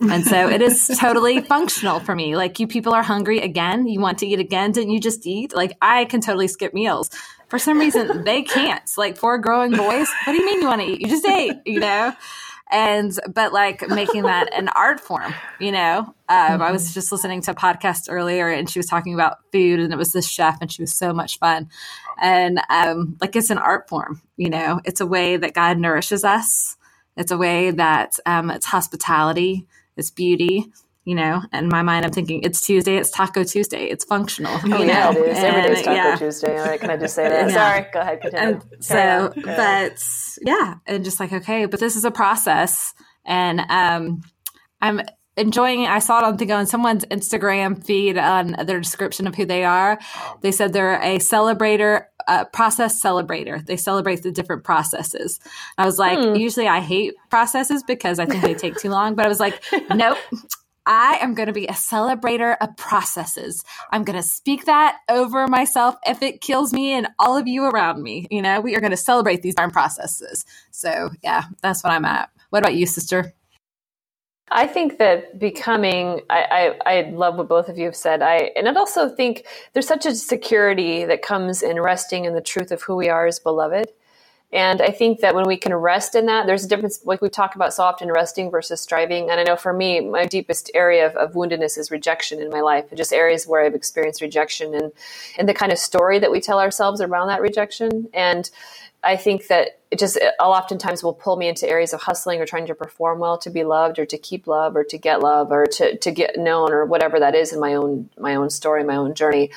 And 0.00 0.24
so 0.26 0.48
it 0.48 0.60
is 0.60 0.88
totally 0.98 1.40
functional 1.40 2.00
for 2.00 2.16
me. 2.16 2.34
Like 2.34 2.58
you 2.58 2.66
people 2.66 2.92
are 2.92 3.02
hungry 3.04 3.38
again, 3.38 3.86
you 3.86 4.00
want 4.00 4.18
to 4.18 4.26
eat 4.26 4.40
again, 4.40 4.72
didn't 4.72 4.90
you 4.90 4.98
just 4.98 5.24
eat? 5.24 5.54
Like 5.54 5.76
I 5.80 6.06
can 6.06 6.20
totally 6.20 6.48
skip 6.48 6.74
meals. 6.74 7.10
For 7.46 7.60
some 7.60 7.78
reason 7.78 8.24
they 8.24 8.42
can't. 8.42 8.82
Like 8.96 9.16
for 9.16 9.38
growing 9.38 9.70
boys, 9.70 10.08
what 10.24 10.32
do 10.32 10.40
you 10.40 10.44
mean 10.44 10.62
you 10.62 10.66
want 10.66 10.80
to 10.80 10.88
eat? 10.88 11.00
You 11.00 11.06
just 11.06 11.24
ate, 11.24 11.58
you 11.64 11.78
know? 11.78 12.12
And 12.72 13.16
but 13.32 13.52
like 13.52 13.88
making 13.88 14.24
that 14.24 14.52
an 14.52 14.66
art 14.70 14.98
form, 14.98 15.32
you 15.60 15.70
know. 15.70 15.98
Um, 15.98 16.36
mm-hmm. 16.36 16.62
I 16.62 16.72
was 16.72 16.86
mm-hmm. 16.86 16.94
just 16.94 17.12
listening 17.12 17.42
to 17.42 17.52
a 17.52 17.54
podcast 17.54 18.08
earlier, 18.08 18.48
and 18.48 18.68
she 18.68 18.80
was 18.80 18.86
talking 18.86 19.14
about 19.14 19.38
food, 19.52 19.78
and 19.78 19.92
it 19.92 19.96
was 19.96 20.12
this 20.12 20.28
chef, 20.28 20.58
and 20.60 20.72
she 20.72 20.82
was 20.82 20.92
so 20.92 21.12
much 21.12 21.38
fun. 21.38 21.68
And 22.20 22.60
um, 22.68 23.16
like 23.20 23.36
it's 23.36 23.50
an 23.50 23.58
art 23.58 23.88
form, 23.88 24.22
you 24.36 24.50
know. 24.50 24.80
It's 24.84 25.00
a 25.00 25.06
way 25.06 25.36
that 25.36 25.54
God 25.54 25.78
nourishes 25.78 26.24
us, 26.24 26.76
it's 27.20 27.30
a 27.30 27.36
way 27.36 27.70
that 27.70 28.18
um, 28.24 28.50
it's 28.50 28.66
hospitality, 28.66 29.66
it's 29.96 30.10
beauty. 30.10 30.72
You 31.04 31.14
know, 31.14 31.42
in 31.52 31.68
my 31.68 31.82
mind, 31.82 32.04
I'm 32.04 32.12
thinking 32.12 32.42
it's 32.42 32.60
Tuesday, 32.60 32.96
it's 32.96 33.10
Taco 33.10 33.42
Tuesday, 33.42 33.86
it's 33.86 34.04
functional. 34.04 34.58
Oh 34.64 34.82
yeah, 34.82 35.10
know? 35.10 35.22
it 35.22 35.28
is. 35.30 35.38
And, 35.38 35.46
Every 35.56 35.74
day's 35.74 35.84
Taco 35.84 35.96
yeah. 35.96 36.16
Tuesday. 36.16 36.78
Can 36.78 36.90
I 36.90 36.96
just 36.96 37.14
say 37.14 37.28
that? 37.28 37.40
Yeah. 37.50 37.54
Sorry, 37.54 37.86
go 37.92 38.00
ahead. 38.00 38.20
Continue. 38.20 38.48
And 38.48 38.84
so, 38.84 39.32
but 39.34 40.02
yeah, 40.42 40.74
and 40.86 41.04
just 41.04 41.20
like 41.20 41.32
okay, 41.32 41.66
but 41.66 41.80
this 41.80 41.96
is 41.96 42.04
a 42.04 42.10
process, 42.10 42.94
and 43.24 43.60
um, 43.68 44.22
I'm 44.80 45.02
enjoying 45.36 45.82
it. 45.82 45.90
I 45.90 45.98
saw 45.98 46.18
it 46.18 46.24
on 46.24 46.38
thing 46.38 46.52
on 46.52 46.66
someone's 46.66 47.04
Instagram 47.06 47.84
feed 47.84 48.18
on 48.18 48.54
their 48.66 48.80
description 48.80 49.26
of 49.26 49.34
who 49.34 49.46
they 49.46 49.64
are. 49.64 49.98
They 50.42 50.52
said 50.52 50.72
they're 50.72 51.00
a 51.00 51.18
celebrator, 51.18 52.04
a 52.26 52.44
process 52.44 53.02
celebrator. 53.02 53.64
They 53.64 53.76
celebrate 53.76 54.22
the 54.22 54.32
different 54.32 54.64
processes. 54.64 55.40
I 55.78 55.86
was 55.86 55.98
like, 55.98 56.18
hmm. 56.18 56.34
usually 56.34 56.68
I 56.68 56.80
hate 56.80 57.14
processes 57.30 57.82
because 57.82 58.18
I 58.18 58.26
think 58.26 58.42
they 58.42 58.54
take 58.54 58.76
too 58.76 58.90
long, 58.90 59.14
but 59.14 59.24
I 59.24 59.28
was 59.28 59.40
like, 59.40 59.62
nope. 59.94 60.18
I 60.86 61.18
am 61.20 61.34
going 61.34 61.46
to 61.46 61.52
be 61.52 61.66
a 61.66 61.72
celebrator 61.72 62.56
of 62.60 62.76
processes. 62.76 63.62
I'm 63.92 64.02
going 64.02 64.16
to 64.16 64.26
speak 64.26 64.64
that 64.64 64.98
over 65.08 65.46
myself 65.46 65.94
if 66.06 66.22
it 66.22 66.40
kills 66.40 66.72
me 66.72 66.94
and 66.94 67.06
all 67.18 67.36
of 67.36 67.46
you 67.46 67.64
around 67.64 68.02
me. 68.02 68.26
You 68.30 68.42
know, 68.42 68.60
we 68.60 68.74
are 68.74 68.80
going 68.80 68.90
to 68.90 68.96
celebrate 68.96 69.42
these 69.42 69.54
darn 69.54 69.70
processes. 69.70 70.44
So, 70.70 71.10
yeah, 71.22 71.44
that's 71.62 71.84
what 71.84 71.92
I'm 71.92 72.06
at. 72.06 72.30
What 72.48 72.60
about 72.60 72.74
you, 72.74 72.86
sister? 72.86 73.34
I 74.50 74.66
think 74.66 74.98
that 74.98 75.38
becoming, 75.38 76.22
I, 76.28 76.74
I, 76.84 76.98
I, 76.98 77.10
love 77.10 77.36
what 77.36 77.48
both 77.48 77.68
of 77.68 77.78
you 77.78 77.84
have 77.84 77.94
said. 77.94 78.20
I, 78.20 78.50
and 78.56 78.68
I 78.68 78.74
also 78.74 79.08
think 79.08 79.46
there's 79.72 79.86
such 79.86 80.06
a 80.06 80.14
security 80.14 81.04
that 81.04 81.22
comes 81.22 81.62
in 81.62 81.80
resting 81.80 82.24
in 82.24 82.34
the 82.34 82.40
truth 82.40 82.72
of 82.72 82.82
who 82.82 82.96
we 82.96 83.08
are 83.08 83.26
as 83.26 83.38
beloved. 83.38 83.92
And 84.52 84.82
I 84.82 84.90
think 84.90 85.20
that 85.20 85.36
when 85.36 85.46
we 85.46 85.56
can 85.56 85.72
rest 85.72 86.16
in 86.16 86.26
that, 86.26 86.46
there's 86.46 86.64
a 86.64 86.68
difference, 86.68 87.04
like 87.04 87.22
we 87.22 87.28
talk 87.28 87.54
about 87.54 87.72
so 87.72 87.84
often, 87.84 88.10
resting 88.10 88.50
versus 88.50 88.80
striving. 88.80 89.30
And 89.30 89.38
I 89.38 89.44
know 89.44 89.54
for 89.54 89.72
me, 89.72 90.00
my 90.00 90.26
deepest 90.26 90.72
area 90.74 91.06
of, 91.06 91.14
of 91.14 91.34
woundedness 91.34 91.78
is 91.78 91.92
rejection 91.92 92.40
in 92.40 92.50
my 92.50 92.60
life, 92.60 92.86
and 92.90 92.98
just 92.98 93.12
areas 93.12 93.46
where 93.46 93.64
I've 93.64 93.76
experienced 93.76 94.20
rejection 94.20 94.74
and, 94.74 94.90
and 95.38 95.48
the 95.48 95.54
kind 95.54 95.70
of 95.70 95.78
story 95.78 96.18
that 96.18 96.32
we 96.32 96.40
tell 96.40 96.58
ourselves 96.58 97.00
around 97.00 97.28
that 97.28 97.40
rejection. 97.40 98.08
And 98.12 98.50
I 99.02 99.16
think 99.16 99.46
that 99.46 99.80
it 99.90 99.98
just 99.98 100.18
I'll 100.38 100.52
oftentimes 100.52 101.02
will 101.02 101.14
pull 101.14 101.36
me 101.36 101.48
into 101.48 101.68
areas 101.68 101.92
of 101.92 102.02
hustling 102.02 102.40
or 102.40 102.46
trying 102.46 102.66
to 102.66 102.74
perform 102.74 103.18
well 103.18 103.38
to 103.38 103.50
be 103.50 103.64
loved 103.64 103.98
or 103.98 104.06
to 104.06 104.18
keep 104.18 104.46
love 104.46 104.76
or 104.76 104.84
to 104.84 104.98
get 104.98 105.20
love 105.20 105.50
or 105.50 105.66
to, 105.66 105.96
to 105.96 106.10
get 106.10 106.36
known 106.36 106.72
or 106.72 106.84
whatever 106.84 107.18
that 107.18 107.34
is 107.34 107.52
in 107.52 107.60
my 107.60 107.74
own 107.74 108.10
my 108.18 108.34
own 108.34 108.50
story, 108.50 108.84
my 108.84 108.96
own 108.96 109.14
journey. 109.14 109.50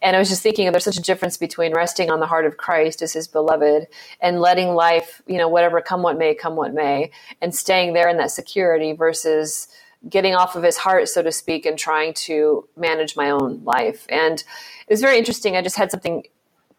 And 0.00 0.14
I 0.14 0.18
was 0.18 0.28
just 0.28 0.42
thinking 0.42 0.70
there's 0.70 0.84
such 0.84 0.96
a 0.96 1.02
difference 1.02 1.36
between 1.36 1.74
resting 1.74 2.10
on 2.10 2.20
the 2.20 2.26
heart 2.26 2.46
of 2.46 2.56
Christ 2.56 3.02
as 3.02 3.12
his 3.12 3.28
beloved 3.28 3.88
and 4.20 4.40
letting 4.40 4.74
life, 4.74 5.20
you 5.26 5.38
know, 5.38 5.48
whatever 5.48 5.80
come 5.80 6.02
what 6.02 6.16
may, 6.16 6.34
come 6.34 6.56
what 6.56 6.72
may, 6.72 7.10
and 7.42 7.54
staying 7.54 7.92
there 7.92 8.08
in 8.08 8.16
that 8.18 8.30
security 8.30 8.92
versus 8.92 9.68
getting 10.08 10.34
off 10.34 10.54
of 10.54 10.62
his 10.62 10.76
heart, 10.76 11.08
so 11.08 11.22
to 11.22 11.32
speak, 11.32 11.66
and 11.66 11.78
trying 11.78 12.12
to 12.12 12.68
manage 12.76 13.16
my 13.16 13.30
own 13.30 13.62
life. 13.64 14.06
And 14.08 14.38
it 14.38 14.90
was 14.90 15.00
very 15.00 15.18
interesting. 15.18 15.56
I 15.56 15.62
just 15.62 15.76
had 15.76 15.90
something 15.90 16.24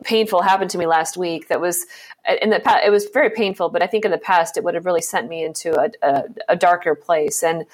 painful 0.03 0.41
happened 0.41 0.69
to 0.69 0.77
me 0.77 0.85
last 0.85 1.17
week 1.17 1.47
that 1.47 1.61
was 1.61 1.85
uh, 2.27 2.35
in 2.41 2.49
the 2.49 2.59
past 2.59 2.85
it 2.85 2.89
was 2.89 3.07
very 3.13 3.29
painful 3.29 3.69
but 3.69 3.81
i 3.81 3.87
think 3.87 4.05
in 4.05 4.11
the 4.11 4.17
past 4.17 4.57
it 4.57 4.63
would 4.63 4.75
have 4.75 4.85
really 4.85 5.01
sent 5.01 5.29
me 5.29 5.43
into 5.43 5.73
a, 5.79 5.89
a, 6.01 6.23
a, 6.49 6.55
darker 6.55 6.95
place. 6.95 7.43
And 7.43 7.65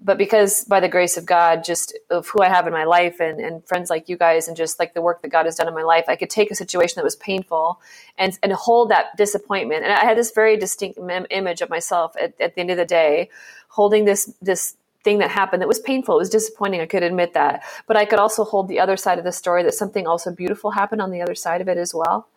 but 0.00 0.16
because 0.16 0.64
by 0.64 0.78
the 0.80 0.88
grace 0.88 1.16
of 1.16 1.26
god 1.26 1.64
just 1.64 1.96
of 2.10 2.28
who 2.28 2.42
i 2.42 2.48
have 2.48 2.66
in 2.66 2.72
my 2.72 2.84
life 2.84 3.20
and, 3.20 3.40
and 3.40 3.66
friends 3.66 3.90
like 3.90 4.08
you 4.08 4.16
guys 4.16 4.46
and 4.46 4.56
just 4.56 4.78
like 4.78 4.94
the 4.94 5.02
work 5.02 5.22
that 5.22 5.28
god 5.28 5.44
has 5.44 5.56
done 5.56 5.66
in 5.66 5.74
my 5.74 5.82
life 5.82 6.04
i 6.08 6.14
could 6.16 6.30
take 6.30 6.50
a 6.50 6.54
situation 6.54 6.94
that 6.96 7.04
was 7.04 7.16
painful 7.16 7.80
and 8.16 8.38
and 8.42 8.52
hold 8.52 8.90
that 8.90 9.16
disappointment. 9.16 9.84
And 9.84 9.92
i 9.92 10.04
had 10.04 10.16
this 10.16 10.30
very 10.30 10.56
distinct 10.56 10.98
image 11.30 11.60
of 11.60 11.70
myself 11.70 12.14
at, 12.20 12.40
at 12.40 12.54
the 12.54 12.60
end 12.60 12.70
of 12.70 12.76
the 12.76 12.84
day 12.84 13.30
holding 13.68 14.04
this 14.04 14.32
this 14.40 14.76
thing 15.04 15.18
that 15.18 15.30
happened 15.30 15.62
that 15.62 15.68
was 15.68 15.80
painful. 15.80 16.16
It 16.16 16.18
was 16.18 16.30
disappointing. 16.30 16.80
I 16.80 16.86
could 16.86 17.02
admit 17.02 17.34
that. 17.34 17.62
But 17.86 17.96
I 17.96 18.04
could 18.04 18.18
also 18.18 18.44
hold 18.44 18.68
the 18.68 18.80
other 18.80 18.96
side 18.96 19.18
of 19.18 19.24
the 19.24 19.32
story 19.32 19.62
that 19.64 19.74
something 19.74 20.06
also 20.06 20.32
beautiful 20.32 20.72
happened 20.72 21.02
on 21.02 21.10
the 21.10 21.22
other 21.22 21.34
side 21.34 21.60
of 21.60 21.68
it 21.68 21.78
as 21.78 21.94
well. 21.94 22.28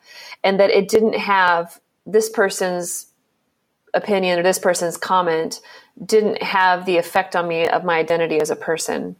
And 0.43 0.59
that 0.59 0.69
it 0.71 0.89
didn't 0.89 1.15
have 1.15 1.79
this 2.05 2.29
person's 2.29 3.07
opinion 3.93 4.39
or 4.39 4.43
this 4.43 4.59
person's 4.59 4.97
comment 4.97 5.61
didn't 6.05 6.41
have 6.41 6.85
the 6.85 6.97
effect 6.97 7.35
on 7.35 7.47
me 7.47 7.67
of 7.67 7.83
my 7.83 7.97
identity 7.99 8.39
as 8.39 8.49
a 8.49 8.55
person. 8.55 9.15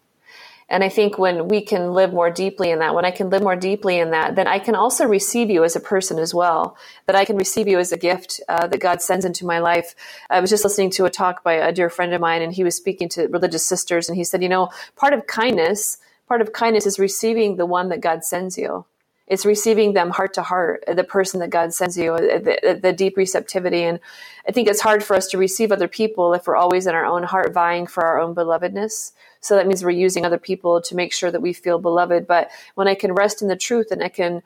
And 0.72 0.86
I 0.86 0.90
think 0.90 1.18
when 1.18 1.50
we 1.50 1.60
can 1.60 1.94
live 1.94 2.14
more 2.14 2.32
deeply 2.32 2.72
in 2.72 2.80
that, 2.80 2.96
when 2.96 3.04
I 3.04 3.12
can 3.12 3.30
live 3.30 3.44
more 3.44 3.58
deeply 3.58 4.00
in 4.00 4.12
that, 4.12 4.36
then 4.36 4.48
I 4.48 4.58
can 4.58 4.74
also 4.74 5.06
receive 5.06 5.50
you 5.50 5.66
as 5.66 5.76
a 5.76 5.82
person 5.82 6.18
as 6.18 6.34
well. 6.34 6.78
That 7.08 7.16
I 7.18 7.26
can 7.26 7.36
receive 7.36 7.68
you 7.68 7.78
as 7.78 7.92
a 7.92 7.98
gift 7.98 8.40
uh, 8.48 8.68
that 8.68 8.80
God 8.80 9.02
sends 9.02 9.26
into 9.26 9.46
my 9.46 9.60
life. 9.60 9.94
I 10.30 10.40
was 10.40 10.50
just 10.50 10.64
listening 10.64 10.90
to 10.92 11.04
a 11.04 11.10
talk 11.10 11.44
by 11.44 11.56
a 11.56 11.74
dear 11.74 11.90
friend 11.90 12.14
of 12.14 12.22
mine, 12.22 12.42
and 12.42 12.54
he 12.54 12.64
was 12.64 12.78
speaking 12.78 13.10
to 13.10 13.28
religious 13.28 13.66
sisters, 13.66 14.08
and 14.08 14.18
he 14.18 14.24
said, 14.24 14.42
you 14.42 14.48
know, 14.48 14.70
part 14.96 15.12
of 15.12 15.28
kindness, 15.28 15.98
part 16.26 16.40
of 16.40 16.54
kindness 16.54 16.86
is 16.86 16.98
receiving 16.98 17.58
the 17.58 17.66
one 17.66 17.90
that 17.90 18.00
God 18.00 18.24
sends 18.24 18.58
you. 18.58 18.86
It's 19.28 19.46
receiving 19.46 19.94
them 19.94 20.10
heart 20.10 20.34
to 20.34 20.42
heart, 20.42 20.84
the 20.94 21.04
person 21.04 21.40
that 21.40 21.50
God 21.50 21.74
sends 21.74 21.98
you, 21.98 22.18
the, 22.18 22.80
the, 22.82 22.92
deep 22.92 23.16
receptivity. 23.16 23.84
And 23.84 24.00
I 24.48 24.52
think 24.52 24.68
it's 24.68 24.82
hard 24.82 25.04
for 25.04 25.16
us 25.16 25.28
to 25.28 25.38
receive 25.38 25.72
other 25.72 25.88
people 25.88 26.34
if 26.34 26.48
we're 26.48 26.58
always 26.58 26.86
in 26.86 26.96
our 26.96 27.06
own 27.06 27.24
heart 27.24 27.54
vying 27.54 27.88
for 27.88 28.04
our 28.04 28.20
own 28.20 28.36
belovedness. 28.36 29.14
So 29.40 29.56
that 29.56 29.68
means 29.68 29.84
we're 29.84 29.92
using 29.92 30.26
other 30.26 30.38
people 30.38 30.82
to 30.82 30.96
make 30.96 31.14
sure 31.14 31.32
that 31.32 31.42
we 31.42 31.54
feel 31.54 31.80
beloved. 31.80 32.28
But 32.28 32.52
when 32.76 32.88
I 32.88 32.96
can 32.96 33.14
rest 33.14 33.42
in 33.42 33.48
the 33.48 33.56
truth 33.56 33.92
and 33.92 34.04
I 34.04 34.10
can 34.10 34.44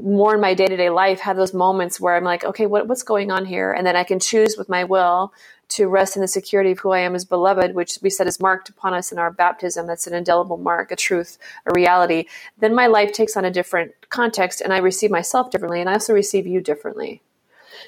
more 0.00 0.34
in 0.34 0.40
my 0.40 0.54
day 0.54 0.66
to 0.66 0.76
day 0.76 0.90
life 0.90 1.20
have 1.20 1.36
those 1.36 1.52
moments 1.52 2.00
where 2.00 2.16
I'm 2.16 2.24
like, 2.24 2.44
okay, 2.44 2.66
what, 2.66 2.88
what's 2.88 3.02
going 3.02 3.30
on 3.30 3.44
here? 3.44 3.72
And 3.72 3.86
then 3.86 3.96
I 3.96 4.04
can 4.04 4.18
choose 4.18 4.56
with 4.56 4.68
my 4.68 4.84
will 4.84 5.32
to 5.68 5.88
rest 5.88 6.16
in 6.16 6.22
the 6.22 6.28
security 6.28 6.72
of 6.72 6.80
who 6.80 6.90
I 6.90 7.00
am 7.00 7.14
as 7.14 7.24
beloved, 7.24 7.74
which 7.74 7.98
we 8.02 8.10
said 8.10 8.26
is 8.26 8.40
marked 8.40 8.68
upon 8.68 8.92
us 8.94 9.10
in 9.10 9.18
our 9.18 9.30
baptism. 9.30 9.86
That's 9.86 10.06
an 10.06 10.14
indelible 10.14 10.58
mark, 10.58 10.90
a 10.90 10.96
truth, 10.96 11.38
a 11.66 11.72
reality. 11.74 12.26
Then 12.58 12.74
my 12.74 12.86
life 12.86 13.12
takes 13.12 13.36
on 13.36 13.44
a 13.44 13.50
different 13.50 13.92
context 14.10 14.60
and 14.60 14.72
I 14.72 14.78
receive 14.78 15.10
myself 15.10 15.50
differently 15.50 15.80
and 15.80 15.88
I 15.88 15.94
also 15.94 16.12
receive 16.12 16.46
you 16.46 16.60
differently. 16.60 17.22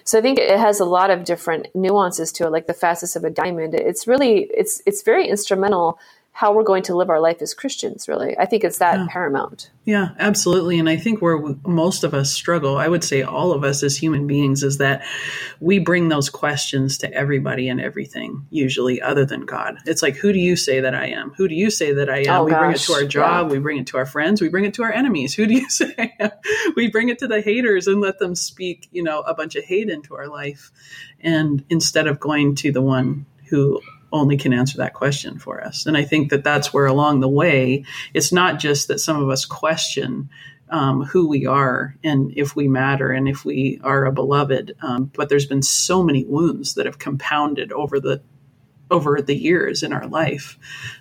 So 0.02 0.18
I 0.18 0.22
think 0.22 0.38
it 0.38 0.58
has 0.58 0.80
a 0.80 0.84
lot 0.84 1.10
of 1.10 1.24
different 1.24 1.68
nuances 1.74 2.32
to 2.32 2.46
it, 2.46 2.50
like 2.50 2.66
the 2.66 2.74
facets 2.74 3.16
of 3.16 3.24
a 3.24 3.30
diamond. 3.30 3.74
It's 3.74 4.06
really, 4.06 4.50
it's, 4.54 4.82
it's 4.86 5.02
very 5.02 5.28
instrumental 5.28 5.98
how 6.36 6.52
we're 6.52 6.64
going 6.64 6.82
to 6.82 6.96
live 6.96 7.10
our 7.10 7.20
life 7.20 7.40
as 7.40 7.54
Christians, 7.54 8.08
really. 8.08 8.36
I 8.36 8.44
think 8.44 8.64
it's 8.64 8.78
that 8.78 8.98
yeah. 8.98 9.06
paramount. 9.08 9.70
Yeah, 9.84 10.08
absolutely. 10.18 10.80
And 10.80 10.88
I 10.88 10.96
think 10.96 11.22
where 11.22 11.38
most 11.64 12.02
of 12.02 12.12
us 12.12 12.32
struggle, 12.32 12.76
I 12.76 12.88
would 12.88 13.04
say 13.04 13.22
all 13.22 13.52
of 13.52 13.62
us 13.62 13.84
as 13.84 13.96
human 13.96 14.26
beings, 14.26 14.64
is 14.64 14.78
that 14.78 15.06
we 15.60 15.78
bring 15.78 16.08
those 16.08 16.28
questions 16.28 16.98
to 16.98 17.12
everybody 17.12 17.68
and 17.68 17.80
everything, 17.80 18.46
usually, 18.50 19.00
other 19.00 19.24
than 19.24 19.46
God. 19.46 19.78
It's 19.86 20.02
like, 20.02 20.16
who 20.16 20.32
do 20.32 20.40
you 20.40 20.56
say 20.56 20.80
that 20.80 20.92
I 20.92 21.06
am? 21.06 21.30
Who 21.36 21.46
do 21.46 21.54
you 21.54 21.70
say 21.70 21.92
that 21.92 22.10
I 22.10 22.22
am? 22.22 22.40
Oh, 22.40 22.44
we 22.44 22.50
gosh. 22.50 22.60
bring 22.60 22.72
it 22.72 22.80
to 22.80 22.92
our 22.94 23.04
job, 23.04 23.46
yeah. 23.46 23.52
we 23.52 23.58
bring 23.60 23.78
it 23.78 23.86
to 23.88 23.98
our 23.98 24.06
friends, 24.06 24.40
we 24.40 24.48
bring 24.48 24.64
it 24.64 24.74
to 24.74 24.82
our 24.82 24.92
enemies. 24.92 25.36
Who 25.36 25.46
do 25.46 25.54
you 25.54 25.70
say 25.70 26.16
We 26.74 26.90
bring 26.90 27.10
it 27.10 27.20
to 27.20 27.28
the 27.28 27.42
haters 27.42 27.86
and 27.86 28.00
let 28.00 28.18
them 28.18 28.34
speak, 28.34 28.88
you 28.90 29.04
know, 29.04 29.20
a 29.20 29.34
bunch 29.34 29.54
of 29.54 29.62
hate 29.62 29.88
into 29.88 30.16
our 30.16 30.26
life. 30.26 30.72
And 31.20 31.64
instead 31.68 32.08
of 32.08 32.18
going 32.18 32.56
to 32.56 32.72
the 32.72 32.82
one 32.82 33.26
who 33.50 33.80
only 34.14 34.36
can 34.36 34.54
answer 34.54 34.78
that 34.78 34.94
question 34.94 35.38
for 35.38 35.62
us. 35.62 35.86
And 35.86 35.96
I 35.96 36.04
think 36.04 36.30
that 36.30 36.44
that's 36.44 36.72
where 36.72 36.86
along 36.86 37.20
the 37.20 37.28
way, 37.28 37.84
it's 38.14 38.32
not 38.32 38.58
just 38.58 38.88
that 38.88 39.00
some 39.00 39.20
of 39.20 39.28
us 39.28 39.44
question 39.44 40.30
um, 40.70 41.02
who 41.02 41.28
we 41.28 41.46
are 41.46 41.96
and 42.02 42.32
if 42.36 42.56
we 42.56 42.68
matter 42.68 43.10
and 43.10 43.28
if 43.28 43.44
we 43.44 43.80
are 43.82 44.06
a 44.06 44.12
beloved, 44.12 44.76
um, 44.82 45.10
but 45.14 45.28
there's 45.28 45.46
been 45.46 45.62
so 45.62 46.02
many 46.02 46.24
wounds 46.24 46.74
that 46.74 46.86
have 46.86 46.98
compounded 46.98 47.72
over 47.72 48.00
the 48.00 48.22
over 48.90 49.20
the 49.20 49.34
years 49.34 49.82
in 49.82 49.92
our 49.92 50.06
life 50.06 50.58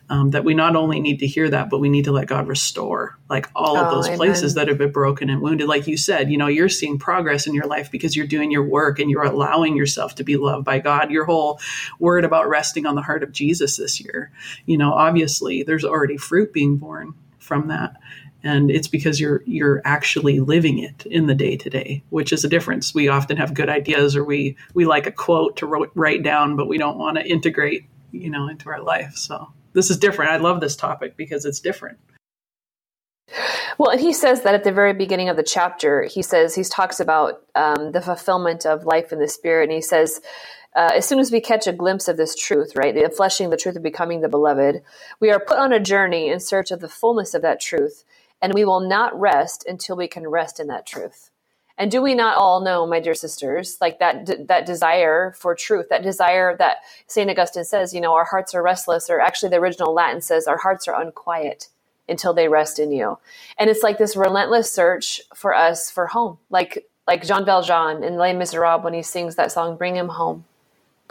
um, 0.09 0.31
that 0.31 0.43
we 0.43 0.53
not 0.53 0.75
only 0.75 0.99
need 0.99 1.19
to 1.19 1.27
hear 1.27 1.49
that 1.49 1.69
but 1.69 1.79
we 1.79 1.89
need 1.89 2.05
to 2.05 2.11
let 2.11 2.27
god 2.27 2.47
restore 2.47 3.17
like 3.29 3.49
all 3.55 3.77
of 3.77 3.87
oh, 3.87 3.95
those 3.95 4.07
amen. 4.07 4.17
places 4.17 4.53
that 4.53 4.67
have 4.67 4.77
been 4.77 4.91
broken 4.91 5.29
and 5.29 5.41
wounded. 5.41 5.67
Like 5.67 5.87
you 5.87 5.97
said 5.97 6.31
you 6.31 6.37
know 6.37 6.47
you're 6.47 6.69
seeing 6.69 6.97
progress 6.97 7.45
in 7.45 7.53
your 7.53 7.65
life 7.65 7.91
because 7.91 8.15
you're 8.15 8.27
doing 8.27 8.51
your 8.51 8.63
work 8.63 8.99
and 8.99 9.09
you're 9.09 9.23
allowing 9.23 9.75
yourself 9.75 10.15
to 10.15 10.23
be 10.23 10.37
loved 10.37 10.65
by 10.65 10.79
god. 10.79 11.11
Your 11.11 11.25
whole 11.25 11.59
word 11.99 12.25
about 12.25 12.47
resting 12.47 12.85
on 12.85 12.95
the 12.95 13.01
heart 13.01 13.23
of 13.23 13.31
jesus 13.31 13.77
this 13.77 13.99
year 13.99 14.31
you 14.65 14.77
know 14.77 14.93
obviously 14.93 15.63
there's 15.63 15.85
already 15.85 16.17
fruit 16.17 16.53
being 16.53 16.77
born 16.77 17.13
from 17.39 17.67
that 17.67 17.97
and 18.43 18.69
it's 18.69 18.88
because 18.88 19.19
you're 19.19 19.41
you're 19.45 19.81
actually 19.85 20.39
living 20.39 20.79
it 20.79 21.05
in 21.05 21.27
the 21.27 21.35
day 21.35 21.55
to 21.57 21.69
day 21.69 22.03
which 22.09 22.33
is 22.33 22.43
a 22.43 22.50
difference. 22.50 22.93
We 22.93 23.07
often 23.07 23.38
have 23.38 23.53
good 23.53 23.69
ideas 23.69 24.15
or 24.15 24.23
we 24.23 24.57
we 24.73 24.85
like 24.85 25.07
a 25.07 25.12
quote 25.12 25.57
to 25.57 25.65
write 25.67 26.23
down 26.23 26.55
but 26.55 26.67
we 26.67 26.77
don't 26.77 26.97
want 26.97 27.17
to 27.17 27.25
integrate 27.25 27.85
you 28.12 28.29
know 28.29 28.47
into 28.47 28.69
our 28.69 28.81
life. 28.81 29.15
So 29.15 29.51
this 29.73 29.89
is 29.89 29.97
different. 29.97 30.31
I 30.31 30.38
love 30.38 30.62
this 30.62 30.75
topic 30.75 31.17
because 31.17 31.45
it's 31.45 31.59
different. 31.59 31.97
Well, 33.77 33.89
and 33.89 34.00
he 34.00 34.13
says 34.13 34.43
that 34.43 34.53
at 34.53 34.63
the 34.63 34.71
very 34.71 34.93
beginning 34.93 35.29
of 35.29 35.38
the 35.38 35.43
chapter, 35.43 36.03
he 36.03 36.21
says 36.21 36.53
he 36.53 36.63
talks 36.63 37.00
about 37.00 37.41
um, 37.55 37.91
the 37.91 38.01
fulfillment 38.01 38.65
of 38.65 38.85
life 38.85 39.12
in 39.12 39.19
the 39.19 39.27
spirit, 39.27 39.63
and 39.63 39.71
he 39.71 39.81
says, 39.81 40.21
uh, 40.75 40.91
as 40.95 41.07
soon 41.07 41.19
as 41.19 41.31
we 41.31 41.41
catch 41.41 41.67
a 41.67 41.73
glimpse 41.73 42.07
of 42.07 42.17
this 42.17 42.35
truth, 42.35 42.75
right, 42.75 42.93
the 42.93 43.09
fleshing 43.09 43.50
the 43.50 43.57
truth 43.57 43.75
of 43.75 43.83
becoming 43.83 44.21
the 44.21 44.29
beloved, 44.29 44.81
we 45.19 45.31
are 45.31 45.39
put 45.39 45.57
on 45.57 45.73
a 45.73 45.79
journey 45.79 46.29
in 46.29 46.39
search 46.39 46.71
of 46.71 46.79
the 46.79 46.89
fullness 46.89 47.33
of 47.33 47.41
that 47.41 47.59
truth 47.59 48.03
and 48.43 48.53
we 48.53 48.65
will 48.65 48.81
not 48.81 49.17
rest 49.19 49.65
until 49.65 49.95
we 49.95 50.07
can 50.07 50.27
rest 50.27 50.59
in 50.59 50.67
that 50.67 50.85
truth. 50.85 51.31
And 51.77 51.89
do 51.89 52.01
we 52.03 52.13
not 52.13 52.38
all 52.38 52.62
know, 52.62 52.85
my 52.85 53.00
dear 53.00 53.15
sisters, 53.15 53.77
like 53.81 53.97
that 54.00 54.47
that 54.47 54.67
desire 54.67 55.33
for 55.35 55.55
truth, 55.55 55.88
that 55.89 56.03
desire 56.03 56.55
that 56.57 56.77
Saint 57.07 57.31
Augustine 57.31 57.63
says, 57.63 57.93
you 57.95 58.01
know, 58.01 58.13
our 58.13 58.25
hearts 58.25 58.53
are 58.53 58.62
restless, 58.62 59.09
or 59.09 59.19
actually 59.19 59.50
the 59.50 59.55
original 59.55 59.93
Latin 59.93 60.21
says, 60.21 60.45
our 60.45 60.57
hearts 60.57 60.88
are 60.88 61.01
unquiet 61.01 61.69
until 62.07 62.33
they 62.33 62.47
rest 62.50 62.77
in 62.77 62.91
you. 62.91 63.17
And 63.57 63.69
it's 63.69 63.81
like 63.81 63.97
this 63.97 64.15
relentless 64.15 64.71
search 64.71 65.21
for 65.33 65.55
us 65.55 65.89
for 65.89 66.07
home, 66.07 66.38
like 66.51 66.85
like 67.07 67.25
Jean 67.25 67.45
Valjean 67.45 68.03
in 68.03 68.17
Les 68.17 68.33
Miserables 68.33 68.83
when 68.83 68.93
he 68.93 69.01
sings 69.01 69.35
that 69.35 69.51
song, 69.51 69.77
"Bring 69.77 69.95
him 69.95 70.09
home, 70.09 70.45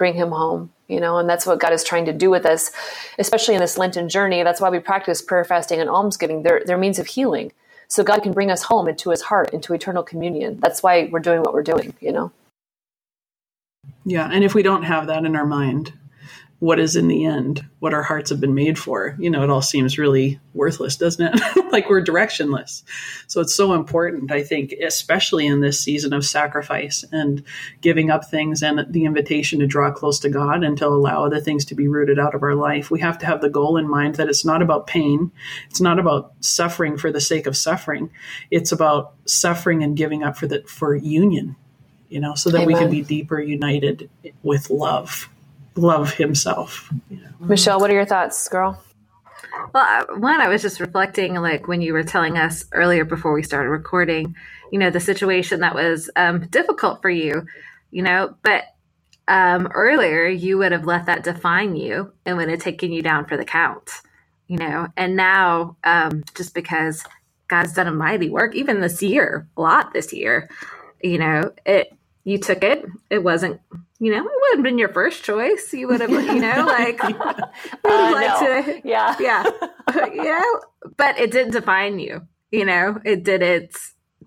bring 0.02 0.14
him 0.14 0.30
home." 0.30 0.70
you 0.92 1.00
know, 1.00 1.16
and 1.16 1.26
that's 1.26 1.46
what 1.46 1.58
God 1.58 1.72
is 1.72 1.82
trying 1.82 2.04
to 2.04 2.12
do 2.12 2.28
with 2.28 2.44
us, 2.44 2.70
especially 3.18 3.54
in 3.54 3.60
this 3.62 3.78
Lenten 3.78 4.10
journey. 4.10 4.42
That's 4.42 4.60
why 4.60 4.68
we 4.68 4.78
practice 4.78 5.22
prayer, 5.22 5.42
fasting, 5.42 5.80
and 5.80 5.88
almsgiving. 5.88 6.42
They're, 6.42 6.62
they're 6.66 6.76
means 6.76 6.98
of 6.98 7.06
healing. 7.06 7.50
So 7.88 8.04
God 8.04 8.22
can 8.22 8.32
bring 8.32 8.50
us 8.50 8.62
home 8.64 8.88
into 8.88 9.08
his 9.08 9.22
heart, 9.22 9.54
into 9.54 9.72
eternal 9.72 10.02
communion. 10.02 10.58
That's 10.60 10.82
why 10.82 11.08
we're 11.10 11.20
doing 11.20 11.40
what 11.40 11.54
we're 11.54 11.62
doing, 11.62 11.94
you 12.00 12.12
know? 12.12 12.30
Yeah. 14.04 14.28
And 14.30 14.44
if 14.44 14.54
we 14.54 14.62
don't 14.62 14.82
have 14.82 15.06
that 15.06 15.24
in 15.24 15.34
our 15.34 15.46
mind, 15.46 15.94
what 16.62 16.78
is 16.78 16.94
in 16.94 17.08
the 17.08 17.24
end 17.24 17.68
what 17.80 17.92
our 17.92 18.04
hearts 18.04 18.30
have 18.30 18.40
been 18.40 18.54
made 18.54 18.78
for. 18.78 19.16
You 19.18 19.30
know 19.30 19.42
it 19.42 19.50
all 19.50 19.62
seems 19.62 19.98
really 19.98 20.38
worthless 20.54 20.96
doesn't 20.96 21.34
it? 21.34 21.40
Like 21.72 21.88
we're 21.88 22.04
directionless. 22.04 22.82
So 23.26 23.40
it's 23.40 23.54
so 23.54 23.72
important 23.72 24.30
i 24.30 24.42
think 24.42 24.72
especially 24.72 25.46
in 25.46 25.60
this 25.60 25.80
season 25.80 26.12
of 26.12 26.24
sacrifice 26.24 27.02
and 27.10 27.42
giving 27.80 28.10
up 28.10 28.26
things 28.26 28.62
and 28.62 28.86
the 28.90 29.06
invitation 29.06 29.58
to 29.58 29.66
draw 29.66 29.90
close 29.90 30.20
to 30.20 30.28
god 30.28 30.62
and 30.62 30.78
to 30.78 30.86
allow 30.86 31.24
other 31.24 31.40
things 31.40 31.64
to 31.64 31.74
be 31.74 31.88
rooted 31.88 32.20
out 32.20 32.34
of 32.34 32.44
our 32.44 32.54
life. 32.54 32.92
We 32.92 33.00
have 33.00 33.18
to 33.18 33.26
have 33.26 33.40
the 33.40 33.50
goal 33.50 33.76
in 33.76 33.88
mind 33.88 34.16
that 34.16 34.28
it's 34.28 34.44
not 34.44 34.62
about 34.62 34.86
pain. 34.86 35.32
It's 35.68 35.80
not 35.80 35.98
about 35.98 36.32
suffering 36.40 36.96
for 36.96 37.10
the 37.10 37.20
sake 37.20 37.48
of 37.48 37.56
suffering. 37.56 38.10
It's 38.52 38.70
about 38.70 39.14
suffering 39.24 39.82
and 39.82 39.96
giving 39.96 40.22
up 40.22 40.36
for 40.36 40.46
the 40.46 40.62
for 40.68 40.94
union 40.94 41.56
you 42.08 42.20
know 42.20 42.34
so 42.36 42.50
that 42.50 42.62
Amen. 42.62 42.66
we 42.68 42.74
can 42.74 42.90
be 42.90 43.02
deeper 43.02 43.40
united 43.40 44.08
with 44.44 44.70
love 44.70 45.28
love 45.76 46.14
himself. 46.14 46.92
Michelle, 47.40 47.80
what 47.80 47.90
are 47.90 47.94
your 47.94 48.06
thoughts, 48.06 48.48
girl? 48.48 48.82
Well, 49.74 50.06
one, 50.18 50.40
I 50.40 50.48
was 50.48 50.62
just 50.62 50.80
reflecting, 50.80 51.34
like 51.34 51.68
when 51.68 51.82
you 51.82 51.92
were 51.92 52.02
telling 52.02 52.38
us 52.38 52.64
earlier 52.72 53.04
before 53.04 53.32
we 53.32 53.42
started 53.42 53.68
recording, 53.70 54.34
you 54.70 54.78
know, 54.78 54.90
the 54.90 55.00
situation 55.00 55.60
that 55.60 55.74
was 55.74 56.10
um, 56.16 56.46
difficult 56.48 57.02
for 57.02 57.10
you, 57.10 57.46
you 57.90 58.02
know, 58.02 58.34
but 58.42 58.64
um, 59.28 59.68
earlier 59.74 60.26
you 60.26 60.58
would 60.58 60.72
have 60.72 60.86
let 60.86 61.06
that 61.06 61.22
define 61.24 61.76
you 61.76 62.12
and 62.24 62.36
would 62.36 62.48
have 62.48 62.60
taken 62.60 62.92
you 62.92 63.02
down 63.02 63.26
for 63.26 63.36
the 63.36 63.44
count, 63.44 63.90
you 64.48 64.56
know, 64.56 64.88
and 64.96 65.16
now 65.16 65.76
um, 65.84 66.24
just 66.34 66.54
because 66.54 67.04
God's 67.48 67.74
done 67.74 67.86
a 67.86 67.92
mighty 67.92 68.30
work, 68.30 68.54
even 68.54 68.80
this 68.80 69.02
year, 69.02 69.46
a 69.56 69.60
lot 69.60 69.92
this 69.92 70.12
year, 70.12 70.48
you 71.02 71.18
know, 71.18 71.52
it 71.66 71.92
you 72.24 72.38
took 72.38 72.62
it. 72.62 72.84
It 73.10 73.22
wasn't, 73.22 73.60
you 74.02 74.10
know, 74.10 74.18
it 74.18 74.24
wouldn't 74.24 74.58
have 74.58 74.64
been 74.64 74.78
your 74.78 74.92
first 74.92 75.22
choice. 75.22 75.72
You 75.72 75.86
would 75.86 76.00
have, 76.00 76.10
you 76.10 76.40
know, 76.40 76.64
like, 76.66 77.02
uh, 77.04 77.14
like 77.84 78.40
no. 78.40 78.62
to, 78.62 78.80
yeah, 78.84 79.14
yeah, 79.20 79.44
you 80.06 80.24
know, 80.24 80.60
but 80.96 81.16
it 81.20 81.30
didn't 81.30 81.52
define 81.52 82.00
you. 82.00 82.26
You 82.50 82.64
know, 82.64 82.98
it 83.04 83.22
didn't 83.22 83.76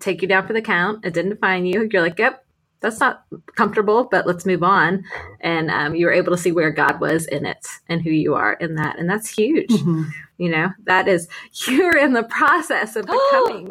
take 0.00 0.22
you 0.22 0.28
down 0.28 0.46
for 0.46 0.54
the 0.54 0.62
count. 0.62 1.04
It 1.04 1.12
didn't 1.12 1.32
define 1.32 1.66
you. 1.66 1.86
You're 1.92 2.00
like, 2.00 2.18
yep, 2.18 2.42
that's 2.80 3.00
not 3.00 3.24
comfortable, 3.54 4.08
but 4.10 4.26
let's 4.26 4.46
move 4.46 4.62
on. 4.62 5.04
And 5.42 5.70
um, 5.70 5.94
you 5.94 6.06
were 6.06 6.12
able 6.12 6.32
to 6.32 6.38
see 6.38 6.52
where 6.52 6.70
God 6.70 6.98
was 6.98 7.26
in 7.26 7.44
it 7.44 7.66
and 7.86 8.00
who 8.00 8.08
you 8.08 8.34
are 8.34 8.54
in 8.54 8.76
that, 8.76 8.98
and 8.98 9.10
that's 9.10 9.28
huge. 9.28 9.68
Mm-hmm. 9.68 10.04
You 10.38 10.52
know, 10.52 10.70
that 10.86 11.06
is 11.06 11.28
you're 11.66 11.98
in 11.98 12.14
the 12.14 12.22
process 12.22 12.96
of 12.96 13.04
becoming. 13.30 13.70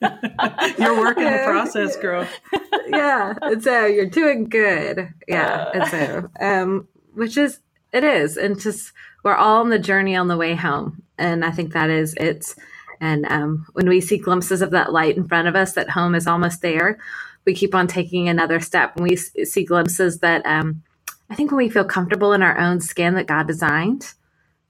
you're 0.78 0.98
working 0.98 1.24
the 1.24 1.42
process, 1.44 1.96
girl. 1.96 2.26
yeah. 2.88 3.34
And 3.42 3.62
so 3.62 3.86
you're 3.86 4.06
doing 4.06 4.48
good. 4.48 5.12
Yeah. 5.26 5.70
And 5.74 5.88
so, 5.88 6.30
um, 6.40 6.88
which 7.14 7.36
is, 7.36 7.60
it 7.92 8.04
is. 8.04 8.36
And 8.36 8.60
just, 8.60 8.92
we're 9.24 9.34
all 9.34 9.60
on 9.60 9.70
the 9.70 9.78
journey 9.78 10.14
on 10.14 10.28
the 10.28 10.36
way 10.36 10.54
home. 10.54 11.02
And 11.18 11.44
I 11.44 11.50
think 11.50 11.72
that 11.72 11.90
is, 11.90 12.14
it's, 12.14 12.54
and 13.00 13.26
um, 13.26 13.66
when 13.72 13.88
we 13.88 14.00
see 14.00 14.18
glimpses 14.18 14.62
of 14.62 14.70
that 14.70 14.92
light 14.92 15.16
in 15.16 15.26
front 15.26 15.48
of 15.48 15.56
us, 15.56 15.72
that 15.72 15.90
home 15.90 16.14
is 16.14 16.26
almost 16.26 16.62
there, 16.62 16.98
we 17.44 17.54
keep 17.54 17.74
on 17.74 17.86
taking 17.86 18.28
another 18.28 18.60
step. 18.60 18.94
And 18.96 19.04
we 19.04 19.16
see 19.16 19.64
glimpses 19.64 20.18
that, 20.20 20.44
um, 20.46 20.82
I 21.30 21.34
think 21.34 21.50
when 21.50 21.58
we 21.58 21.70
feel 21.70 21.84
comfortable 21.84 22.32
in 22.32 22.42
our 22.42 22.58
own 22.58 22.80
skin 22.80 23.14
that 23.14 23.26
God 23.26 23.46
designed, 23.46 24.14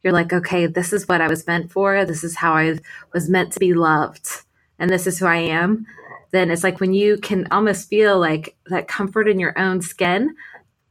you're 0.02 0.12
like, 0.12 0.32
okay, 0.32 0.66
this 0.66 0.92
is 0.92 1.06
what 1.06 1.20
I 1.20 1.28
was 1.28 1.46
meant 1.46 1.70
for. 1.70 2.04
This 2.04 2.24
is 2.24 2.36
how 2.36 2.54
I 2.54 2.78
was 3.12 3.28
meant 3.28 3.52
to 3.52 3.60
be 3.60 3.74
loved 3.74 4.44
and 4.78 4.90
this 4.90 5.06
is 5.06 5.18
who 5.18 5.26
I 5.26 5.36
am, 5.36 5.86
then 6.30 6.50
it's 6.50 6.64
like 6.64 6.80
when 6.80 6.92
you 6.92 7.18
can 7.18 7.48
almost 7.50 7.88
feel 7.88 8.18
like 8.18 8.56
that 8.66 8.88
comfort 8.88 9.28
in 9.28 9.40
your 9.40 9.58
own 9.58 9.80
skin, 9.80 10.36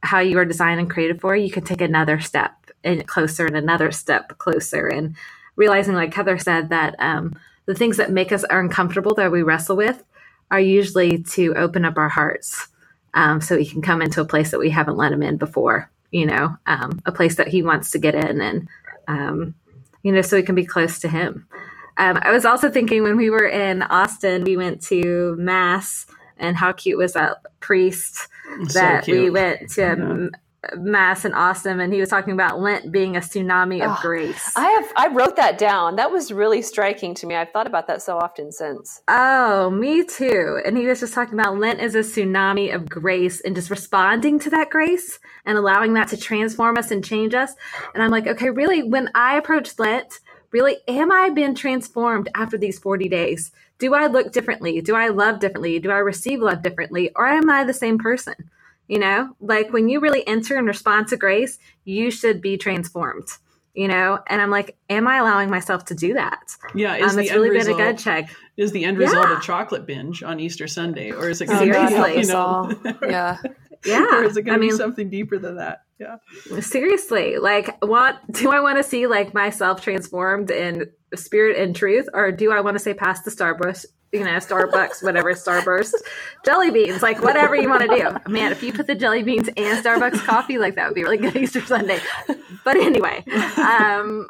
how 0.02 0.20
you 0.20 0.38
are 0.38 0.44
designed 0.44 0.80
and 0.80 0.90
created 0.90 1.20
for, 1.20 1.36
you 1.36 1.50
can 1.50 1.64
take 1.64 1.80
another 1.80 2.20
step 2.20 2.52
and 2.84 3.06
closer 3.06 3.46
and 3.46 3.56
another 3.56 3.90
step 3.92 4.38
closer. 4.38 4.86
And 4.86 5.16
realizing, 5.56 5.94
like 5.94 6.14
Heather 6.14 6.38
said, 6.38 6.70
that 6.70 6.96
um, 6.98 7.38
the 7.66 7.74
things 7.74 7.96
that 7.98 8.10
make 8.10 8.32
us 8.32 8.44
uncomfortable 8.48 9.14
that 9.14 9.32
we 9.32 9.42
wrestle 9.42 9.76
with 9.76 10.02
are 10.50 10.60
usually 10.60 11.22
to 11.22 11.54
open 11.54 11.84
up 11.84 11.98
our 11.98 12.08
hearts 12.08 12.68
um, 13.14 13.40
so 13.40 13.56
we 13.56 13.66
can 13.66 13.82
come 13.82 14.02
into 14.02 14.20
a 14.20 14.26
place 14.26 14.50
that 14.50 14.60
we 14.60 14.70
haven't 14.70 14.96
let 14.96 15.12
him 15.12 15.22
in 15.22 15.36
before, 15.36 15.90
you 16.10 16.26
know, 16.26 16.56
um, 16.66 17.00
a 17.04 17.12
place 17.12 17.36
that 17.36 17.48
he 17.48 17.62
wants 17.62 17.90
to 17.90 17.98
get 17.98 18.14
in 18.14 18.40
and, 18.40 18.68
um, 19.06 19.54
you 20.02 20.12
know, 20.12 20.22
so 20.22 20.36
we 20.36 20.42
can 20.42 20.54
be 20.54 20.64
close 20.64 21.00
to 21.00 21.08
him. 21.08 21.46
Um, 21.98 22.18
I 22.22 22.30
was 22.30 22.44
also 22.44 22.70
thinking 22.70 23.02
when 23.02 23.16
we 23.16 23.28
were 23.28 23.46
in 23.46 23.82
Austin, 23.82 24.44
we 24.44 24.56
went 24.56 24.80
to 24.84 25.36
Mass, 25.38 26.06
and 26.38 26.56
how 26.56 26.72
cute 26.72 26.96
was 26.96 27.12
that 27.14 27.38
priest 27.60 28.28
that 28.72 29.06
we 29.06 29.30
went 29.30 29.68
to 29.70 29.82
yeah. 29.82 30.28
Mass 30.76 31.24
in 31.24 31.34
Austin, 31.34 31.80
and 31.80 31.92
he 31.92 32.00
was 32.00 32.08
talking 32.08 32.32
about 32.32 32.60
Lent 32.60 32.90
being 32.90 33.16
a 33.16 33.20
tsunami 33.20 33.80
of 33.80 33.96
oh, 33.96 33.98
grace. 34.02 34.52
I 34.56 34.68
have 34.70 34.92
I 34.96 35.08
wrote 35.14 35.36
that 35.36 35.56
down. 35.56 35.96
That 35.96 36.10
was 36.10 36.32
really 36.32 36.62
striking 36.62 37.14
to 37.14 37.26
me. 37.26 37.36
I've 37.36 37.50
thought 37.50 37.66
about 37.66 37.86
that 37.86 38.02
so 38.02 38.18
often 38.18 38.50
since. 38.50 39.00
Oh, 39.08 39.70
me 39.70 40.04
too. 40.04 40.60
And 40.64 40.76
he 40.76 40.86
was 40.86 41.00
just 41.00 41.14
talking 41.14 41.38
about 41.38 41.58
Lent 41.58 41.80
as 41.80 41.94
a 41.94 42.00
tsunami 42.00 42.74
of 42.74 42.88
grace 42.88 43.40
and 43.40 43.54
just 43.54 43.70
responding 43.70 44.38
to 44.40 44.50
that 44.50 44.70
grace 44.70 45.20
and 45.44 45.56
allowing 45.56 45.94
that 45.94 46.08
to 46.08 46.16
transform 46.16 46.76
us 46.76 46.90
and 46.90 47.04
change 47.04 47.34
us. 47.34 47.54
And 47.94 48.02
I'm 48.02 48.10
like, 48.10 48.26
okay, 48.26 48.50
really, 48.50 48.82
when 48.82 49.10
I 49.14 49.36
approach 49.36 49.78
Lent 49.78 50.20
really, 50.52 50.76
am 50.86 51.12
I 51.12 51.30
being 51.30 51.54
transformed 51.54 52.28
after 52.34 52.58
these 52.58 52.78
40 52.78 53.08
days? 53.08 53.52
Do 53.78 53.94
I 53.94 54.06
look 54.06 54.32
differently? 54.32 54.80
Do 54.80 54.94
I 54.94 55.08
love 55.08 55.40
differently? 55.40 55.78
Do 55.78 55.90
I 55.90 55.98
receive 55.98 56.40
love 56.40 56.62
differently? 56.62 57.10
Or 57.14 57.26
am 57.26 57.48
I 57.50 57.64
the 57.64 57.74
same 57.74 57.98
person? 57.98 58.34
You 58.88 58.98
know, 58.98 59.36
like 59.40 59.72
when 59.72 59.88
you 59.88 60.00
really 60.00 60.26
enter 60.26 60.56
and 60.56 60.66
respond 60.66 61.08
to 61.08 61.16
grace, 61.16 61.58
you 61.84 62.10
should 62.10 62.40
be 62.40 62.56
transformed. 62.56 63.28
You 63.74 63.86
know, 63.86 64.18
and 64.26 64.42
I'm 64.42 64.50
like, 64.50 64.76
am 64.90 65.06
I 65.06 65.18
allowing 65.18 65.50
myself 65.50 65.84
to 65.86 65.94
do 65.94 66.14
that? 66.14 66.40
Yeah, 66.74 66.96
is 66.96 67.12
um, 67.12 67.18
it's 67.20 67.30
really 67.30 67.50
result, 67.50 67.76
been 67.76 67.86
a 67.86 67.90
good 67.90 67.98
check. 67.98 68.30
Is 68.56 68.72
the 68.72 68.84
end 68.84 68.98
result 68.98 69.28
yeah. 69.28 69.38
a 69.38 69.40
chocolate 69.40 69.86
binge 69.86 70.24
on 70.24 70.40
Easter 70.40 70.66
Sunday, 70.66 71.12
or 71.12 71.28
is 71.28 71.40
it 71.40 71.46
going 71.46 71.70
to 71.70 72.04
be, 72.04 72.20
you 72.20 72.26
know, 72.26 72.72
yeah, 73.02 73.36
yeah, 73.84 74.16
or 74.16 74.24
is 74.24 74.36
it 74.36 74.42
going 74.42 74.60
to 74.60 74.66
be 74.66 74.72
something 74.72 75.08
deeper 75.10 75.38
than 75.38 75.56
that? 75.56 75.82
Yeah. 75.98 76.16
Seriously 76.60 77.38
like 77.38 77.76
what 77.82 78.20
do 78.30 78.50
i 78.50 78.60
want 78.60 78.78
to 78.78 78.84
see 78.84 79.06
like 79.06 79.34
myself 79.34 79.82
transformed 79.82 80.50
in 80.50 80.90
spirit 81.14 81.58
and 81.58 81.74
truth? 81.74 82.08
Or 82.14 82.30
do 82.30 82.52
i 82.52 82.60
want 82.60 82.76
to 82.76 82.78
say 82.78 82.94
past 82.94 83.24
the 83.24 83.30
starbucks 83.30 83.84
you 84.12 84.24
know 84.24 84.36
starbucks 84.36 85.02
whatever 85.02 85.34
starburst? 85.34 85.94
Jelly 86.44 86.70
beans 86.70 87.02
like 87.02 87.22
whatever 87.22 87.56
you 87.56 87.68
want 87.68 87.82
to 87.82 87.88
do. 87.88 88.32
Man 88.32 88.52
if 88.52 88.62
you 88.62 88.72
put 88.72 88.86
the 88.86 88.94
jelly 88.94 89.22
beans 89.22 89.48
and 89.48 89.84
starbucks 89.84 90.24
coffee 90.24 90.58
like 90.58 90.76
that 90.76 90.86
would 90.88 90.94
be 90.94 91.02
really 91.02 91.18
good 91.18 91.36
easter 91.36 91.64
sunday. 91.64 91.98
But 92.64 92.76
anyway 92.76 93.24
um 93.56 94.28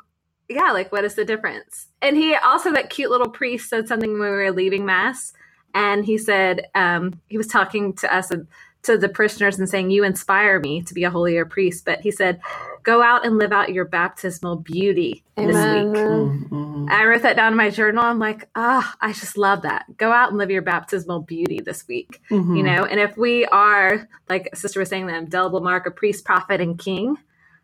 yeah 0.48 0.72
like 0.72 0.90
what 0.90 1.04
is 1.04 1.14
the 1.14 1.24
difference? 1.24 1.88
And 2.00 2.16
he 2.16 2.34
also 2.34 2.72
that 2.72 2.88
cute 2.88 3.10
little 3.10 3.30
priest 3.30 3.68
said 3.68 3.88
something 3.88 4.12
when 4.12 4.20
we 4.20 4.28
were 4.28 4.52
leaving 4.52 4.86
mass 4.86 5.34
and 5.74 6.04
he 6.04 6.16
said 6.16 6.66
um 6.74 7.20
he 7.28 7.36
was 7.36 7.46
talking 7.46 7.92
to 7.92 8.14
us 8.14 8.30
and 8.30 8.46
to 8.82 8.96
the 8.96 9.08
parishioners 9.08 9.58
and 9.58 9.68
saying, 9.68 9.90
You 9.90 10.04
inspire 10.04 10.60
me 10.60 10.82
to 10.82 10.94
be 10.94 11.04
a 11.04 11.10
holier 11.10 11.44
priest. 11.44 11.84
But 11.84 12.00
he 12.00 12.10
said, 12.10 12.40
Go 12.82 13.02
out 13.02 13.26
and 13.26 13.38
live 13.38 13.52
out 13.52 13.72
your 13.72 13.84
baptismal 13.84 14.56
beauty 14.56 15.24
Amen. 15.38 15.52
this 15.52 15.64
week. 15.64 16.04
Mm-hmm. 16.04 16.86
I 16.90 17.04
wrote 17.04 17.22
that 17.22 17.36
down 17.36 17.52
in 17.52 17.56
my 17.56 17.70
journal. 17.70 18.04
I'm 18.04 18.18
like, 18.18 18.48
Ah, 18.54 18.94
oh, 18.94 19.06
I 19.06 19.12
just 19.12 19.36
love 19.36 19.62
that. 19.62 19.84
Go 19.96 20.12
out 20.12 20.30
and 20.30 20.38
live 20.38 20.50
your 20.50 20.62
baptismal 20.62 21.20
beauty 21.20 21.60
this 21.60 21.86
week. 21.88 22.20
Mm-hmm. 22.30 22.56
You 22.56 22.62
know, 22.62 22.84
and 22.84 23.00
if 23.00 23.16
we 23.16 23.44
are, 23.46 24.08
like 24.28 24.54
Sister 24.56 24.80
was 24.80 24.88
saying, 24.88 25.06
the 25.06 25.16
indelible 25.16 25.60
mark 25.60 25.86
of 25.86 25.96
priest, 25.96 26.24
prophet, 26.24 26.60
and 26.60 26.78
king, 26.78 27.16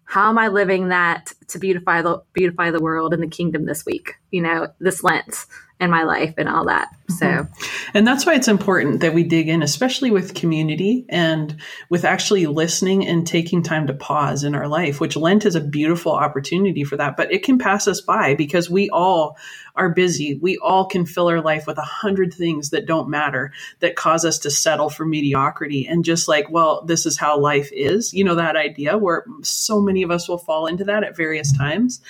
how 0.04 0.28
am 0.28 0.38
I 0.38 0.48
living 0.48 0.88
that 0.88 1.32
to 1.48 1.58
beautify 1.58 2.02
the 2.02 2.22
beautify 2.34 2.70
the 2.70 2.80
world 2.80 3.14
and 3.14 3.22
the 3.22 3.28
kingdom 3.28 3.64
this 3.64 3.86
week? 3.86 4.16
You 4.34 4.42
know, 4.42 4.68
this 4.80 5.04
Lent 5.04 5.46
in 5.80 5.90
my 5.90 6.04
life 6.04 6.34
and 6.38 6.48
all 6.48 6.66
that. 6.66 6.88
So, 7.08 7.26
mm-hmm. 7.26 7.96
and 7.96 8.06
that's 8.06 8.24
why 8.24 8.34
it's 8.34 8.48
important 8.48 9.00
that 9.00 9.12
we 9.12 9.24
dig 9.24 9.48
in, 9.48 9.62
especially 9.62 10.10
with 10.10 10.34
community 10.34 11.04
and 11.08 11.60
with 11.90 12.04
actually 12.04 12.46
listening 12.46 13.06
and 13.06 13.26
taking 13.26 13.62
time 13.62 13.88
to 13.88 13.94
pause 13.94 14.44
in 14.44 14.54
our 14.54 14.68
life, 14.68 15.00
which 15.00 15.16
Lent 15.16 15.44
is 15.44 15.54
a 15.54 15.60
beautiful 15.60 16.12
opportunity 16.12 16.84
for 16.84 16.96
that. 16.96 17.16
But 17.16 17.32
it 17.32 17.42
can 17.42 17.58
pass 17.58 17.86
us 17.86 18.00
by 18.00 18.34
because 18.34 18.70
we 18.70 18.88
all 18.90 19.36
are 19.76 19.90
busy. 19.90 20.34
We 20.40 20.56
all 20.58 20.86
can 20.86 21.04
fill 21.04 21.28
our 21.28 21.40
life 21.40 21.66
with 21.66 21.78
a 21.78 21.82
hundred 21.82 22.32
things 22.32 22.70
that 22.70 22.86
don't 22.86 23.10
matter 23.10 23.52
that 23.80 23.96
cause 23.96 24.24
us 24.24 24.38
to 24.40 24.50
settle 24.50 24.88
for 24.88 25.04
mediocrity 25.04 25.86
and 25.86 26.04
just 26.04 26.28
like, 26.28 26.48
well, 26.48 26.84
this 26.84 27.06
is 27.06 27.18
how 27.18 27.38
life 27.38 27.70
is. 27.72 28.14
You 28.14 28.24
know, 28.24 28.36
that 28.36 28.56
idea 28.56 28.96
where 28.96 29.24
so 29.42 29.80
many 29.80 30.02
of 30.04 30.10
us 30.12 30.28
will 30.28 30.38
fall 30.38 30.66
into 30.66 30.84
that 30.84 31.02
at 31.02 31.16
various 31.16 31.52
times. 31.52 32.00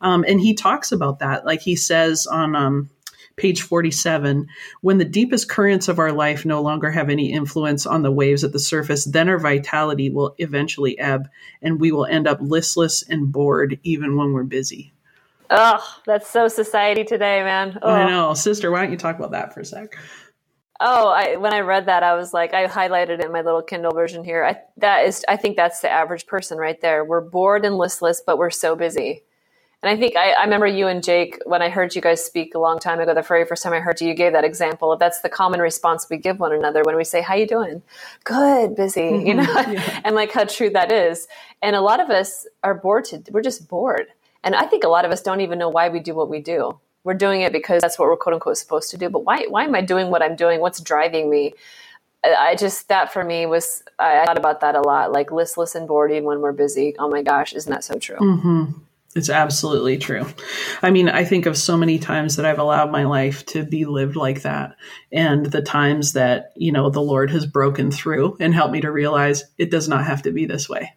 Um, 0.00 0.24
and 0.26 0.40
he 0.40 0.54
talks 0.54 0.92
about 0.92 1.18
that. 1.18 1.44
Like 1.44 1.60
he 1.60 1.69
says 1.76 2.26
on, 2.26 2.54
um, 2.54 2.90
page 3.40 3.62
47 3.62 4.48
when 4.82 4.98
the 4.98 5.04
deepest 5.04 5.48
currents 5.48 5.88
of 5.88 5.98
our 5.98 6.12
life 6.12 6.44
no 6.44 6.60
longer 6.60 6.90
have 6.90 7.08
any 7.08 7.32
influence 7.32 7.86
on 7.86 8.02
the 8.02 8.12
waves 8.12 8.44
at 8.44 8.52
the 8.52 8.58
surface 8.58 9.06
then 9.06 9.30
our 9.30 9.38
vitality 9.38 10.10
will 10.10 10.34
eventually 10.38 10.98
ebb 10.98 11.28
and 11.62 11.80
we 11.80 11.90
will 11.90 12.04
end 12.04 12.28
up 12.28 12.38
listless 12.42 13.02
and 13.02 13.32
bored 13.32 13.80
even 13.82 14.16
when 14.16 14.34
we're 14.34 14.44
busy 14.44 14.92
oh 15.48 15.82
that's 16.06 16.28
so 16.28 16.48
society 16.48 17.02
today 17.02 17.42
man 17.42 17.78
oh. 17.80 17.90
i 17.90 18.06
know 18.06 18.34
sister 18.34 18.70
why 18.70 18.82
don't 18.82 18.90
you 18.90 18.98
talk 18.98 19.16
about 19.16 19.30
that 19.30 19.54
for 19.54 19.60
a 19.60 19.64
sec 19.64 19.96
Oh, 20.82 21.10
I, 21.10 21.36
when 21.36 21.52
I 21.52 21.60
read 21.60 21.84
that, 21.86 22.02
I 22.02 22.14
was 22.14 22.32
like, 22.32 22.54
I 22.54 22.66
highlighted 22.66 23.18
it 23.18 23.24
in 23.26 23.32
my 23.32 23.42
little 23.42 23.60
Kindle 23.60 23.92
version 23.92 24.24
here. 24.24 24.42
I, 24.42 24.56
that 24.78 25.04
is, 25.04 25.26
I 25.28 25.36
think 25.36 25.56
that's 25.56 25.80
the 25.80 25.90
average 25.90 26.26
person 26.26 26.56
right 26.56 26.80
there. 26.80 27.04
We're 27.04 27.20
bored 27.20 27.66
and 27.66 27.76
listless, 27.76 28.22
but 28.26 28.38
we're 28.38 28.48
so 28.48 28.74
busy. 28.74 29.22
And 29.82 29.90
I 29.90 29.98
think 29.98 30.14
I, 30.14 30.32
I, 30.32 30.44
remember 30.44 30.66
you 30.66 30.88
and 30.88 31.02
Jake 31.02 31.38
when 31.46 31.62
I 31.62 31.70
heard 31.70 31.94
you 31.94 32.02
guys 32.02 32.22
speak 32.22 32.54
a 32.54 32.58
long 32.58 32.78
time 32.78 33.00
ago. 33.00 33.14
The 33.14 33.22
very 33.22 33.46
first 33.46 33.62
time 33.62 33.72
I 33.72 33.80
heard 33.80 34.00
you, 34.00 34.08
you 34.08 34.14
gave 34.14 34.32
that 34.32 34.44
example 34.44 34.94
that's 34.96 35.22
the 35.22 35.30
common 35.30 35.60
response 35.60 36.06
we 36.10 36.18
give 36.18 36.38
one 36.38 36.52
another 36.52 36.82
when 36.84 36.96
we 36.96 37.04
say, 37.04 37.22
"How 37.22 37.34
you 37.34 37.46
doing?" 37.46 37.82
Good, 38.24 38.76
busy, 38.76 39.00
mm-hmm. 39.00 39.26
you 39.26 39.34
know, 39.34 39.42
yeah. 39.42 40.00
and 40.04 40.14
like 40.14 40.32
how 40.32 40.44
true 40.44 40.68
that 40.70 40.92
is. 40.92 41.28
And 41.62 41.74
a 41.74 41.80
lot 41.80 42.00
of 42.00 42.10
us 42.10 42.46
are 42.62 42.74
bored. 42.74 43.06
To, 43.06 43.22
we're 43.30 43.40
just 43.40 43.68
bored, 43.68 44.08
and 44.44 44.54
I 44.54 44.66
think 44.66 44.84
a 44.84 44.88
lot 44.88 45.06
of 45.06 45.12
us 45.12 45.22
don't 45.22 45.40
even 45.40 45.58
know 45.58 45.70
why 45.70 45.88
we 45.88 46.00
do 46.00 46.14
what 46.14 46.28
we 46.28 46.40
do. 46.40 46.78
We're 47.02 47.14
doing 47.14 47.40
it 47.40 47.52
because 47.52 47.80
that's 47.80 47.98
what 47.98 48.06
we're 48.08 48.16
quote 48.18 48.34
unquote 48.34 48.58
supposed 48.58 48.90
to 48.90 48.98
do. 48.98 49.08
But 49.08 49.24
why? 49.24 49.46
Why 49.48 49.64
am 49.64 49.74
I 49.74 49.80
doing 49.80 50.10
what 50.10 50.22
I'm 50.22 50.36
doing? 50.36 50.60
What's 50.60 50.80
driving 50.80 51.30
me? 51.30 51.54
I 52.22 52.54
just 52.54 52.88
that 52.88 53.14
for 53.14 53.24
me 53.24 53.46
was 53.46 53.82
I 53.98 54.26
thought 54.26 54.36
about 54.36 54.60
that 54.60 54.74
a 54.74 54.82
lot, 54.82 55.10
like 55.10 55.32
listless 55.32 55.74
and 55.74 55.88
bored 55.88 56.12
even 56.12 56.24
when 56.24 56.42
we're 56.42 56.52
busy. 56.52 56.94
Oh 56.98 57.08
my 57.08 57.22
gosh, 57.22 57.54
isn't 57.54 57.72
that 57.72 57.82
so 57.82 57.98
true? 57.98 58.18
Mm-hmm. 58.18 58.72
It's 59.16 59.28
absolutely 59.28 59.98
true. 59.98 60.24
I 60.82 60.90
mean, 60.90 61.08
I 61.08 61.24
think 61.24 61.46
of 61.46 61.58
so 61.58 61.76
many 61.76 61.98
times 61.98 62.36
that 62.36 62.46
I've 62.46 62.60
allowed 62.60 62.92
my 62.92 63.04
life 63.04 63.44
to 63.46 63.64
be 63.64 63.84
lived 63.84 64.14
like 64.14 64.42
that. 64.42 64.76
And 65.10 65.46
the 65.46 65.62
times 65.62 66.12
that, 66.12 66.52
you 66.54 66.70
know, 66.70 66.90
the 66.90 67.02
Lord 67.02 67.30
has 67.32 67.44
broken 67.44 67.90
through 67.90 68.36
and 68.38 68.54
helped 68.54 68.72
me 68.72 68.80
to 68.82 68.92
realize 68.92 69.44
it 69.58 69.70
does 69.70 69.88
not 69.88 70.04
have 70.04 70.22
to 70.22 70.30
be 70.30 70.46
this 70.46 70.68
way. 70.68 70.92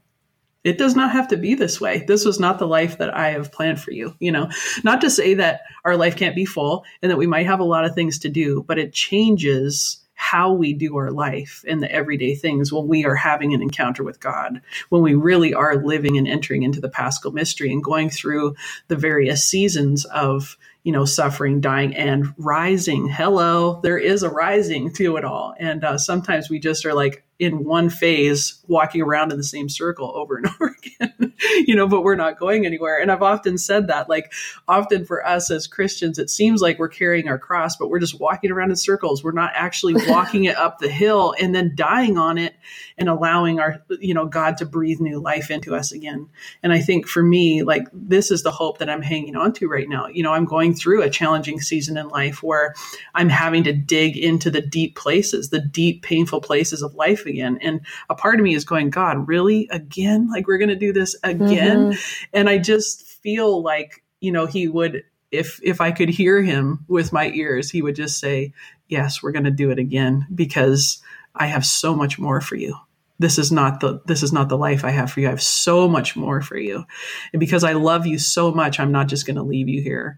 It 0.63 0.77
does 0.77 0.95
not 0.95 1.11
have 1.11 1.27
to 1.29 1.37
be 1.37 1.55
this 1.55 1.81
way. 1.81 2.05
This 2.07 2.23
was 2.23 2.39
not 2.39 2.59
the 2.59 2.67
life 2.67 2.99
that 2.99 3.13
I 3.13 3.31
have 3.31 3.51
planned 3.51 3.81
for 3.81 3.91
you. 3.91 4.15
You 4.19 4.31
know, 4.31 4.49
not 4.83 5.01
to 5.01 5.09
say 5.09 5.33
that 5.33 5.61
our 5.83 5.97
life 5.97 6.15
can't 6.15 6.35
be 6.35 6.45
full 6.45 6.85
and 7.01 7.11
that 7.11 7.17
we 7.17 7.27
might 7.27 7.47
have 7.47 7.59
a 7.59 7.65
lot 7.65 7.83
of 7.83 7.95
things 7.95 8.19
to 8.19 8.29
do, 8.29 8.63
but 8.65 8.77
it 8.77 8.93
changes 8.93 10.02
how 10.23 10.53
we 10.53 10.73
do 10.73 10.95
our 10.95 11.11
life 11.11 11.65
and 11.67 11.83
the 11.83 11.91
everyday 11.91 12.33
things 12.33 12.71
when 12.71 12.87
we 12.87 13.03
are 13.03 13.13
having 13.13 13.53
an 13.53 13.61
encounter 13.61 14.05
with 14.05 14.21
God, 14.21 14.61
when 14.87 15.01
we 15.01 15.15
really 15.15 15.53
are 15.53 15.75
living 15.75 16.17
and 16.17 16.29
entering 16.29 16.63
into 16.63 16.79
the 16.79 16.87
paschal 16.87 17.33
mystery 17.33 17.73
and 17.73 17.83
going 17.83 18.09
through 18.09 18.55
the 18.87 18.95
various 18.95 19.43
seasons 19.43 20.05
of 20.05 20.57
you 20.83 20.91
know, 20.91 21.05
suffering, 21.05 21.61
dying, 21.61 21.95
and 21.95 22.33
rising. 22.37 23.07
Hello, 23.07 23.79
there 23.83 23.97
is 23.97 24.21
a 24.21 24.29
rising 24.29 24.91
to 24.93 25.15
it 25.15 25.23
all. 25.23 25.55
And 25.57 25.81
uh, 25.83 25.97
sometimes 25.97 26.49
we 26.49 26.59
just 26.59 26.85
are 26.85 26.93
like 26.93 27.23
in 27.43 27.63
one 27.63 27.89
phase, 27.89 28.63
walking 28.67 29.01
around 29.01 29.31
in 29.31 29.37
the 29.37 29.43
same 29.43 29.69
circle 29.69 30.11
over 30.15 30.37
and 30.37 30.47
over 30.61 30.75
again, 30.77 31.33
you 31.65 31.75
know, 31.75 31.87
but 31.87 32.01
we're 32.01 32.15
not 32.15 32.39
going 32.39 32.65
anywhere. 32.65 32.99
And 32.99 33.11
I've 33.11 33.21
often 33.21 33.57
said 33.57 33.87
that, 33.87 34.09
like, 34.09 34.33
often 34.67 35.05
for 35.05 35.25
us 35.25 35.51
as 35.51 35.67
Christians, 35.67 36.19
it 36.19 36.29
seems 36.29 36.61
like 36.61 36.79
we're 36.79 36.87
carrying 36.87 37.27
our 37.27 37.39
cross, 37.39 37.75
but 37.75 37.89
we're 37.89 37.99
just 37.99 38.19
walking 38.19 38.51
around 38.51 38.69
in 38.69 38.75
circles. 38.75 39.23
We're 39.23 39.31
not 39.31 39.51
actually 39.55 39.95
walking 40.07 40.45
it 40.45 40.57
up 40.57 40.79
the 40.79 40.89
hill 40.89 41.35
and 41.39 41.53
then 41.53 41.73
dying 41.75 42.17
on 42.17 42.37
it 42.37 42.55
and 42.97 43.09
allowing 43.09 43.59
our, 43.59 43.83
you 43.99 44.13
know, 44.13 44.25
God 44.25 44.57
to 44.57 44.65
breathe 44.65 44.99
new 44.99 45.19
life 45.19 45.49
into 45.49 45.75
us 45.75 45.91
again. 45.91 46.29
And 46.61 46.71
I 46.71 46.79
think 46.79 47.07
for 47.07 47.23
me, 47.23 47.63
like, 47.63 47.87
this 47.91 48.31
is 48.31 48.43
the 48.43 48.51
hope 48.51 48.77
that 48.77 48.89
I'm 48.89 49.01
hanging 49.01 49.35
on 49.35 49.53
to 49.53 49.67
right 49.67 49.87
now. 49.87 50.07
You 50.07 50.23
know, 50.23 50.33
I'm 50.33 50.45
going 50.45 50.73
through 50.73 51.01
a 51.01 51.09
challenging 51.09 51.61
season 51.61 51.97
in 51.97 52.07
life 52.09 52.43
where 52.43 52.73
I'm 53.15 53.29
having 53.29 53.63
to 53.63 53.73
dig 53.73 54.17
into 54.17 54.49
the 54.49 54.61
deep 54.61 54.95
places, 54.95 55.49
the 55.49 55.59
deep, 55.59 56.03
painful 56.03 56.41
places 56.41 56.81
of 56.81 56.95
life 56.95 57.25
again. 57.25 57.57
And 57.61 57.81
a 58.09 58.15
part 58.15 58.39
of 58.39 58.43
me 58.43 58.53
is 58.53 58.65
going, 58.65 58.89
God, 58.89 59.27
really? 59.27 59.67
Again? 59.71 60.29
Like, 60.31 60.47
we're 60.47 60.57
going 60.57 60.69
to 60.69 60.75
do 60.75 60.93
this 60.93 61.15
again? 61.23 61.91
Mm-hmm. 61.91 62.25
And 62.33 62.49
I 62.49 62.57
just 62.57 63.05
feel 63.05 63.61
like, 63.61 64.03
you 64.19 64.31
know, 64.31 64.45
He 64.45 64.67
would 64.67 65.03
if 65.33 65.59
if 65.63 65.81
I 65.81 65.91
could 65.91 66.09
hear 66.09 66.41
him 66.41 66.85
with 66.87 67.11
my 67.11 67.29
ears, 67.29 67.71
he 67.71 67.81
would 67.81 67.95
just 67.95 68.19
say, 68.19 68.53
"Yes, 68.87 69.21
we're 69.21 69.31
going 69.31 69.45
to 69.45 69.51
do 69.51 69.71
it 69.71 69.79
again 69.79 70.27
because 70.33 71.01
I 71.35 71.47
have 71.47 71.65
so 71.65 71.95
much 71.95 72.19
more 72.19 72.41
for 72.41 72.55
you. 72.55 72.75
This 73.19 73.37
is 73.37 73.51
not 73.51 73.79
the 73.79 74.01
this 74.05 74.23
is 74.23 74.33
not 74.33 74.49
the 74.49 74.57
life 74.57 74.83
I 74.83 74.91
have 74.91 75.11
for 75.11 75.19
you. 75.19 75.27
I 75.27 75.31
have 75.31 75.41
so 75.41 75.87
much 75.87 76.15
more 76.15 76.41
for 76.41 76.57
you. 76.57 76.83
And 77.31 77.39
because 77.39 77.63
I 77.63 77.73
love 77.73 78.05
you 78.05 78.19
so 78.19 78.51
much, 78.51 78.79
I'm 78.79 78.91
not 78.91 79.07
just 79.07 79.25
going 79.25 79.37
to 79.37 79.43
leave 79.43 79.69
you 79.69 79.81
here. 79.81 80.17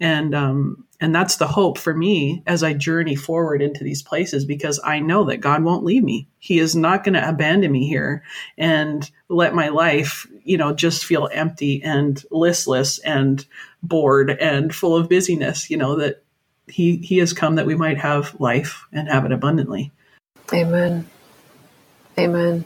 And 0.00 0.34
um 0.34 0.84
and 1.00 1.14
that's 1.14 1.36
the 1.36 1.46
hope 1.46 1.78
for 1.78 1.94
me 1.94 2.42
as 2.46 2.62
I 2.62 2.72
journey 2.72 3.16
forward 3.16 3.60
into 3.60 3.84
these 3.84 4.02
places 4.02 4.44
because 4.44 4.80
I 4.84 5.00
know 5.00 5.24
that 5.24 5.38
God 5.38 5.62
won't 5.62 5.84
leave 5.84 6.02
me. 6.02 6.28
He 6.38 6.58
is 6.58 6.74
not 6.74 7.04
going 7.04 7.14
to 7.14 7.28
abandon 7.28 7.70
me 7.72 7.86
here 7.86 8.22
and 8.56 9.10
let 9.28 9.54
my 9.54 9.68
life, 9.68 10.26
you 10.44 10.56
know, 10.56 10.72
just 10.72 11.04
feel 11.04 11.28
empty 11.32 11.82
and 11.82 12.22
listless 12.30 12.98
and 13.00 13.44
bored 13.82 14.30
and 14.30 14.74
full 14.74 14.96
of 14.96 15.08
busyness, 15.08 15.68
you 15.68 15.76
know, 15.76 15.96
that 15.96 16.22
he 16.68 16.96
he 16.98 17.18
has 17.18 17.32
come 17.32 17.56
that 17.56 17.66
we 17.66 17.74
might 17.74 17.98
have 17.98 18.38
life 18.40 18.86
and 18.92 19.08
have 19.08 19.24
it 19.24 19.32
abundantly. 19.32 19.92
Amen. 20.52 21.08
Amen. 22.18 22.64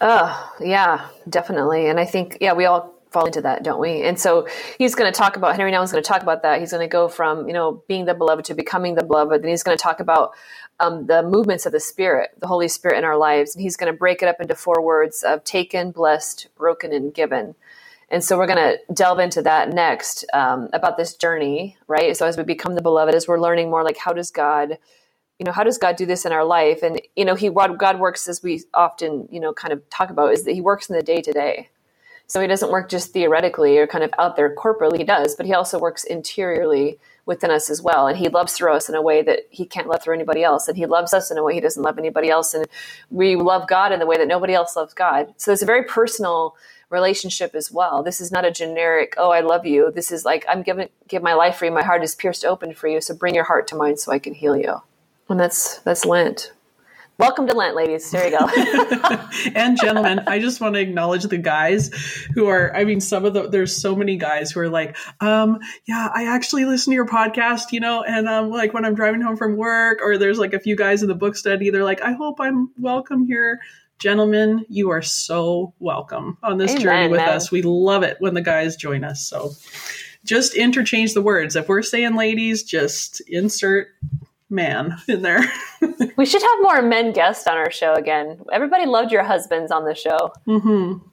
Oh, 0.00 0.52
yeah, 0.60 1.08
definitely. 1.28 1.88
And 1.88 1.98
I 1.98 2.04
think, 2.04 2.38
yeah, 2.40 2.52
we 2.52 2.66
all 2.66 2.94
fall 3.10 3.26
into 3.26 3.40
that, 3.42 3.62
don't 3.64 3.80
we? 3.80 4.02
And 4.02 4.18
so 4.18 4.46
he's 4.78 4.94
going 4.94 5.12
to 5.12 5.16
talk 5.18 5.36
about, 5.36 5.56
Henry 5.56 5.70
Nouwen's 5.72 5.92
going 5.92 6.02
to 6.02 6.08
talk 6.08 6.22
about 6.22 6.42
that. 6.42 6.60
He's 6.60 6.70
going 6.70 6.86
to 6.86 6.92
go 6.92 7.08
from, 7.08 7.48
you 7.48 7.54
know, 7.54 7.82
being 7.88 8.04
the 8.04 8.14
beloved 8.14 8.44
to 8.46 8.54
becoming 8.54 8.94
the 8.94 9.04
beloved. 9.04 9.40
And 9.40 9.48
he's 9.48 9.62
going 9.62 9.76
to 9.76 9.82
talk 9.82 10.00
about 10.00 10.32
um, 10.80 11.06
the 11.06 11.22
movements 11.22 11.66
of 11.66 11.72
the 11.72 11.80
Spirit, 11.80 12.30
the 12.38 12.46
Holy 12.46 12.68
Spirit 12.68 12.98
in 12.98 13.04
our 13.04 13.16
lives. 13.16 13.54
And 13.54 13.62
he's 13.62 13.76
going 13.76 13.92
to 13.92 13.98
break 13.98 14.22
it 14.22 14.28
up 14.28 14.40
into 14.40 14.54
four 14.54 14.82
words 14.82 15.22
of 15.22 15.44
taken, 15.44 15.90
blessed, 15.90 16.48
broken, 16.56 16.92
and 16.92 17.12
given. 17.12 17.54
And 18.10 18.24
so 18.24 18.38
we're 18.38 18.46
going 18.46 18.58
to 18.58 18.78
delve 18.94 19.18
into 19.18 19.42
that 19.42 19.70
next 19.70 20.24
um, 20.32 20.68
about 20.72 20.96
this 20.96 21.14
journey, 21.14 21.76
right? 21.88 22.16
So 22.16 22.26
as 22.26 22.36
we 22.36 22.44
become 22.44 22.74
the 22.74 22.82
beloved, 22.82 23.14
as 23.14 23.28
we're 23.28 23.40
learning 23.40 23.70
more, 23.70 23.84
like 23.84 23.98
how 23.98 24.12
does 24.12 24.30
God 24.30 24.78
you 25.38 25.44
know 25.44 25.52
how 25.52 25.64
does 25.64 25.78
god 25.78 25.96
do 25.96 26.06
this 26.06 26.24
in 26.24 26.32
our 26.32 26.44
life? 26.44 26.82
And 26.82 27.00
you 27.16 27.24
know 27.24 27.34
he 27.34 27.48
god 27.50 27.98
works 27.98 28.28
as 28.28 28.42
we 28.42 28.62
often 28.74 29.28
you 29.30 29.40
know 29.40 29.52
kind 29.52 29.72
of 29.72 29.88
talk 29.90 30.10
about 30.10 30.32
is 30.32 30.44
that 30.44 30.52
he 30.52 30.60
works 30.60 30.88
in 30.88 30.96
the 30.96 31.02
day 31.02 31.20
to 31.22 31.32
day. 31.32 31.68
So 32.26 32.42
he 32.42 32.46
doesn't 32.46 32.70
work 32.70 32.90
just 32.90 33.14
theoretically 33.14 33.78
or 33.78 33.86
kind 33.86 34.04
of 34.04 34.12
out 34.18 34.36
there 34.36 34.54
corporately. 34.54 34.98
He 34.98 35.04
does 35.04 35.34
but 35.36 35.46
he 35.46 35.54
also 35.54 35.78
works 35.78 36.04
interiorly 36.04 36.98
within 37.24 37.50
us 37.50 37.70
as 37.70 37.80
well. 37.82 38.06
And 38.06 38.18
he 38.18 38.28
loves 38.28 38.54
through 38.54 38.72
us 38.72 38.88
in 38.88 38.94
a 38.94 39.02
way 39.02 39.22
that 39.22 39.40
he 39.50 39.64
can't 39.64 39.86
love 39.86 40.02
through 40.02 40.14
anybody 40.14 40.42
else. 40.42 40.66
And 40.66 40.76
he 40.76 40.86
loves 40.86 41.14
us 41.14 41.30
in 41.30 41.38
a 41.38 41.44
way 41.44 41.54
he 41.54 41.60
doesn't 41.60 41.82
love 41.82 41.98
anybody 41.98 42.30
else. 42.30 42.54
And 42.54 42.66
we 43.10 43.36
love 43.36 43.68
god 43.68 43.92
in 43.92 44.00
the 44.00 44.06
way 44.06 44.16
that 44.16 44.28
nobody 44.28 44.54
else 44.54 44.76
loves 44.76 44.94
god. 44.94 45.34
So 45.36 45.52
it's 45.52 45.62
a 45.62 45.66
very 45.66 45.84
personal 45.84 46.56
relationship 46.90 47.54
as 47.54 47.70
well. 47.70 48.02
This 48.02 48.20
is 48.20 48.32
not 48.32 48.46
a 48.46 48.50
generic 48.50 49.14
oh 49.18 49.30
i 49.30 49.40
love 49.40 49.66
you. 49.66 49.92
This 49.94 50.10
is 50.10 50.24
like 50.24 50.44
i'm 50.48 50.62
giving 50.62 50.88
give 51.06 51.22
my 51.22 51.34
life 51.34 51.56
for 51.56 51.66
you. 51.66 51.70
My 51.70 51.82
heart 51.82 52.02
is 52.02 52.14
pierced 52.14 52.44
open 52.46 52.74
for 52.74 52.88
you. 52.88 53.00
So 53.00 53.14
bring 53.14 53.34
your 53.34 53.44
heart 53.44 53.68
to 53.68 53.76
mine 53.76 53.98
so 53.98 54.10
i 54.10 54.18
can 54.18 54.34
heal 54.34 54.56
you 54.56 54.80
and 55.28 55.38
that's 55.38 55.78
that's 55.80 56.04
Lent. 56.04 56.52
Welcome 57.18 57.48
to 57.48 57.54
Lent, 57.54 57.74
ladies. 57.74 58.08
There 58.12 58.28
you 58.28 58.38
go. 58.38 58.46
and 59.56 59.76
gentlemen, 59.76 60.20
I 60.28 60.38
just 60.38 60.60
want 60.60 60.76
to 60.76 60.80
acknowledge 60.80 61.24
the 61.24 61.36
guys 61.36 61.88
who 62.32 62.46
are, 62.46 62.72
I 62.76 62.84
mean, 62.84 63.00
some 63.00 63.24
of 63.24 63.34
the, 63.34 63.48
there's 63.48 63.74
so 63.76 63.96
many 63.96 64.16
guys 64.16 64.52
who 64.52 64.60
are 64.60 64.68
like, 64.68 64.96
um, 65.20 65.58
yeah, 65.84 66.08
I 66.14 66.26
actually 66.26 66.64
listen 66.64 66.92
to 66.92 66.94
your 66.94 67.08
podcast, 67.08 67.72
you 67.72 67.80
know, 67.80 68.04
and 68.04 68.28
um, 68.28 68.50
like 68.50 68.72
when 68.72 68.84
I'm 68.84 68.94
driving 68.94 69.20
home 69.20 69.36
from 69.36 69.56
work, 69.56 69.98
or 70.00 70.16
there's 70.16 70.38
like 70.38 70.54
a 70.54 70.60
few 70.60 70.76
guys 70.76 71.02
in 71.02 71.08
the 71.08 71.16
book 71.16 71.34
study, 71.34 71.70
they're 71.70 71.82
like, 71.82 72.02
I 72.02 72.12
hope 72.12 72.40
I'm 72.40 72.70
welcome 72.78 73.26
here. 73.26 73.58
Gentlemen, 73.98 74.64
you 74.68 74.90
are 74.90 75.02
so 75.02 75.74
welcome 75.80 76.38
on 76.44 76.58
this 76.58 76.70
Amen, 76.70 76.82
journey 76.82 77.08
with 77.08 77.18
man. 77.18 77.30
us. 77.30 77.50
We 77.50 77.62
love 77.62 78.04
it 78.04 78.18
when 78.20 78.34
the 78.34 78.42
guys 78.42 78.76
join 78.76 79.02
us. 79.02 79.26
So 79.26 79.50
just 80.24 80.54
interchange 80.54 81.14
the 81.14 81.22
words. 81.22 81.56
If 81.56 81.68
we're 81.68 81.82
saying 81.82 82.14
ladies, 82.14 82.62
just 82.62 83.20
insert 83.22 83.88
man 84.50 84.96
in 85.08 85.22
there. 85.22 85.40
we 86.16 86.26
should 86.26 86.42
have 86.42 86.62
more 86.62 86.82
men 86.82 87.12
guests 87.12 87.46
on 87.46 87.56
our 87.56 87.70
show 87.70 87.94
again. 87.94 88.40
Everybody 88.52 88.86
loved 88.86 89.12
your 89.12 89.24
husbands 89.24 89.70
on 89.70 89.84
the 89.84 89.94
show. 89.94 90.32
Mm-hmm. 90.46 91.04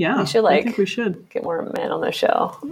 Yeah, 0.00 0.20
we 0.20 0.26
should 0.26 0.44
like. 0.44 0.60
I 0.60 0.62
think 0.64 0.78
we 0.78 0.86
should 0.86 1.28
get 1.28 1.44
more 1.44 1.70
men 1.76 1.92
on 1.92 2.00
the 2.00 2.10
show. 2.10 2.56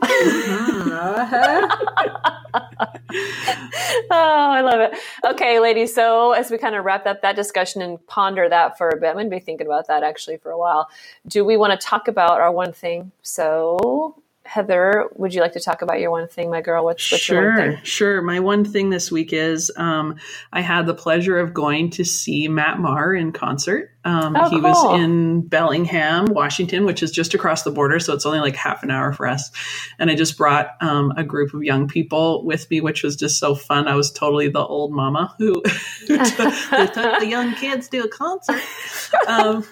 oh, 4.11 4.51
I 4.51 4.63
love 4.63 4.81
it. 4.81 4.99
Okay, 5.27 5.61
ladies. 5.61 5.95
So 5.95 6.33
as 6.33 6.51
we 6.51 6.57
kind 6.57 6.75
of 6.75 6.87
wrap 6.87 7.07
up 7.07 7.21
that 7.21 7.37
discussion 7.37 7.83
and 7.83 8.05
ponder 8.07 8.49
that 8.49 8.79
for 8.79 8.89
a 8.89 8.97
bit, 8.97 9.09
I'm 9.09 9.17
going 9.17 9.27
to 9.27 9.31
be 9.31 9.41
thinking 9.41 9.67
about 9.67 9.89
that 9.89 10.03
actually 10.03 10.39
for 10.39 10.51
a 10.51 10.57
while. 10.57 10.89
Do 11.27 11.45
we 11.45 11.59
want 11.59 11.79
to 11.79 11.87
talk 11.87 12.09
about 12.09 12.41
our 12.41 12.51
one 12.51 12.73
thing? 12.73 13.13
So 13.21 14.23
Heather, 14.49 15.11
would 15.15 15.35
you 15.35 15.43
like 15.43 15.53
to 15.53 15.61
talk 15.61 15.83
about 15.83 16.01
your 16.01 16.11
one 16.11 16.27
thing, 16.27 16.51
my 16.51 16.63
girl? 16.63 16.83
What's, 16.83 17.13
what's 17.13 17.23
sure, 17.23 17.43
your 17.43 17.55
one 17.55 17.75
thing? 17.75 17.85
Sure. 17.85 18.23
My 18.23 18.41
one 18.41 18.65
thing 18.65 18.89
this 18.89 19.13
week 19.13 19.35
is 19.35 19.71
um, 19.77 20.17
I 20.51 20.63
had 20.63 20.87
the 20.87 20.95
pleasure 20.95 21.39
of 21.39 21.53
going 21.53 21.91
to 21.91 22.05
see 22.05 22.49
Matt 22.49 22.79
Maher 22.79 23.15
in 23.15 23.33
concert. 23.33 23.91
Um, 24.09 24.35
oh, 24.37 24.49
he 24.49 24.57
cool. 24.57 24.63
was 24.63 25.01
in 25.01 25.43
Bellingham, 25.43 26.29
Washington, 26.31 26.87
which 26.87 27.03
is 27.03 27.11
just 27.11 27.35
across 27.35 27.65
the 27.65 27.71
border, 27.71 28.01
so 28.01 28.15
it's 28.15 28.25
only 28.25 28.41
like 28.41 28.57
half 28.57 28.83
an 28.83 28.91
hour 28.91 29.13
for 29.13 29.27
us. 29.27 29.51
And 29.99 30.11
I 30.11 30.15
just 30.15 30.39
brought 30.39 30.71
um, 30.81 31.13
a 31.19 31.23
group 31.23 31.53
of 31.53 31.63
young 31.63 31.89
people 31.89 32.43
with 32.47 32.71
me, 32.71 32.81
which 32.81 33.03
was 33.03 33.17
just 33.17 33.39
so 33.39 33.55
fun. 33.55 33.87
I 33.87 33.97
was 33.97 34.11
totally 34.11 34.49
the 34.49 34.65
old 34.65 34.93
mama 34.93 35.35
who, 35.37 35.63
who 36.07 36.17
took, 36.17 36.55
took, 36.95 37.19
the 37.21 37.27
young 37.29 37.55
kids 37.57 37.87
to 37.91 37.99
a 37.99 38.09
concert. 38.09 38.63
Um, 39.27 39.67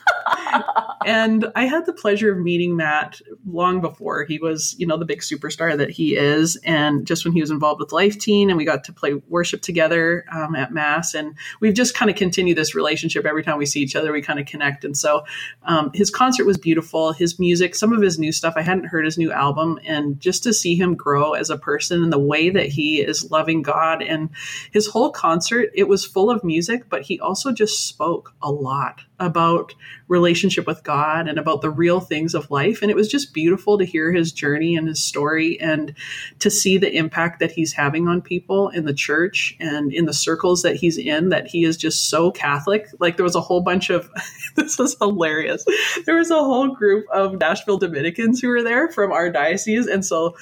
and 1.06 1.50
I 1.56 1.64
had 1.64 1.86
the 1.86 1.94
pleasure 1.94 2.30
of 2.30 2.38
meeting 2.38 2.76
Matt 2.76 3.22
long 3.46 3.80
before 3.80 4.24
he 4.24 4.38
was, 4.38 4.74
you 4.78 4.86
know, 4.86 4.98
the 4.98 5.06
big 5.06 5.20
superstar 5.20 5.78
that 5.78 5.88
he 5.88 6.14
is, 6.14 6.56
and 6.56 7.06
just 7.06 7.24
when 7.24 7.32
he 7.32 7.40
was 7.40 7.50
involved 7.50 7.80
with 7.80 7.90
Life 7.90 8.18
Teen, 8.18 8.50
and 8.50 8.58
we 8.58 8.66
got 8.66 8.84
to 8.84 8.92
play 8.92 9.14
worship 9.28 9.62
together 9.62 10.26
um, 10.30 10.54
at 10.54 10.74
Mass, 10.74 11.14
and 11.14 11.36
we've 11.60 11.72
just 11.72 11.94
kind 11.94 12.10
of 12.10 12.18
continued 12.18 12.58
this 12.58 12.74
relationship. 12.74 13.24
Every 13.24 13.42
time 13.42 13.56
we 13.56 13.64
see 13.64 13.80
each 13.80 13.96
other, 13.96 14.12
we 14.12 14.25
kind 14.26 14.38
of 14.38 14.46
connect. 14.46 14.84
And 14.84 14.96
so 14.96 15.24
um, 15.64 15.90
his 15.94 16.10
concert 16.10 16.44
was 16.44 16.58
beautiful. 16.58 17.12
His 17.12 17.38
music, 17.38 17.74
some 17.74 17.92
of 17.92 18.02
his 18.02 18.18
new 18.18 18.32
stuff, 18.32 18.54
I 18.56 18.62
hadn't 18.62 18.86
heard 18.86 19.04
his 19.04 19.18
new 19.18 19.32
album. 19.32 19.78
And 19.86 20.18
just 20.20 20.42
to 20.42 20.52
see 20.52 20.74
him 20.74 20.94
grow 20.94 21.32
as 21.34 21.50
a 21.50 21.58
person 21.58 22.02
and 22.02 22.12
the 22.12 22.18
way 22.18 22.50
that 22.50 22.66
he 22.66 23.00
is 23.00 23.30
loving 23.30 23.62
God 23.62 24.02
and 24.02 24.30
his 24.72 24.88
whole 24.88 25.10
concert, 25.10 25.70
it 25.74 25.88
was 25.88 26.04
full 26.04 26.30
of 26.30 26.44
music, 26.44 26.88
but 26.88 27.02
he 27.02 27.20
also 27.20 27.52
just 27.52 27.86
spoke 27.86 28.34
a 28.42 28.50
lot 28.50 29.02
about 29.18 29.74
relationship 30.08 30.66
with 30.66 30.82
God 30.84 31.28
and 31.28 31.38
about 31.38 31.62
the 31.62 31.70
real 31.70 32.00
things 32.00 32.34
of 32.34 32.50
life. 32.50 32.82
And 32.82 32.90
it 32.90 32.96
was 32.96 33.08
just 33.08 33.32
beautiful 33.32 33.78
to 33.78 33.84
hear 33.84 34.12
his 34.12 34.32
journey 34.32 34.76
and 34.76 34.86
his 34.86 35.02
story 35.02 35.58
and 35.60 35.94
to 36.40 36.50
see 36.50 36.78
the 36.78 36.94
impact 36.94 37.40
that 37.40 37.50
he's 37.50 37.72
having 37.72 38.08
on 38.08 38.20
people 38.20 38.68
in 38.68 38.84
the 38.84 38.94
church 38.94 39.56
and 39.58 39.92
in 39.92 40.04
the 40.04 40.12
circles 40.12 40.62
that 40.62 40.76
he's 40.76 40.98
in, 40.98 41.30
that 41.30 41.46
he 41.46 41.64
is 41.64 41.76
just 41.76 42.10
so 42.10 42.30
Catholic. 42.30 42.88
Like 43.00 43.16
there 43.16 43.24
was 43.24 43.36
a 43.36 43.40
whole 43.40 43.62
bunch 43.62 43.90
of, 43.90 44.10
this 44.56 44.78
was 44.78 44.96
hilarious. 44.98 45.64
There 46.04 46.16
was 46.16 46.30
a 46.30 46.34
whole 46.34 46.74
group 46.74 47.06
of 47.12 47.38
Nashville 47.38 47.78
Dominicans 47.78 48.40
who 48.40 48.48
were 48.48 48.62
there 48.62 48.88
from 48.90 49.12
our 49.12 49.30
diocese. 49.30 49.86
And 49.86 50.04
so 50.04 50.36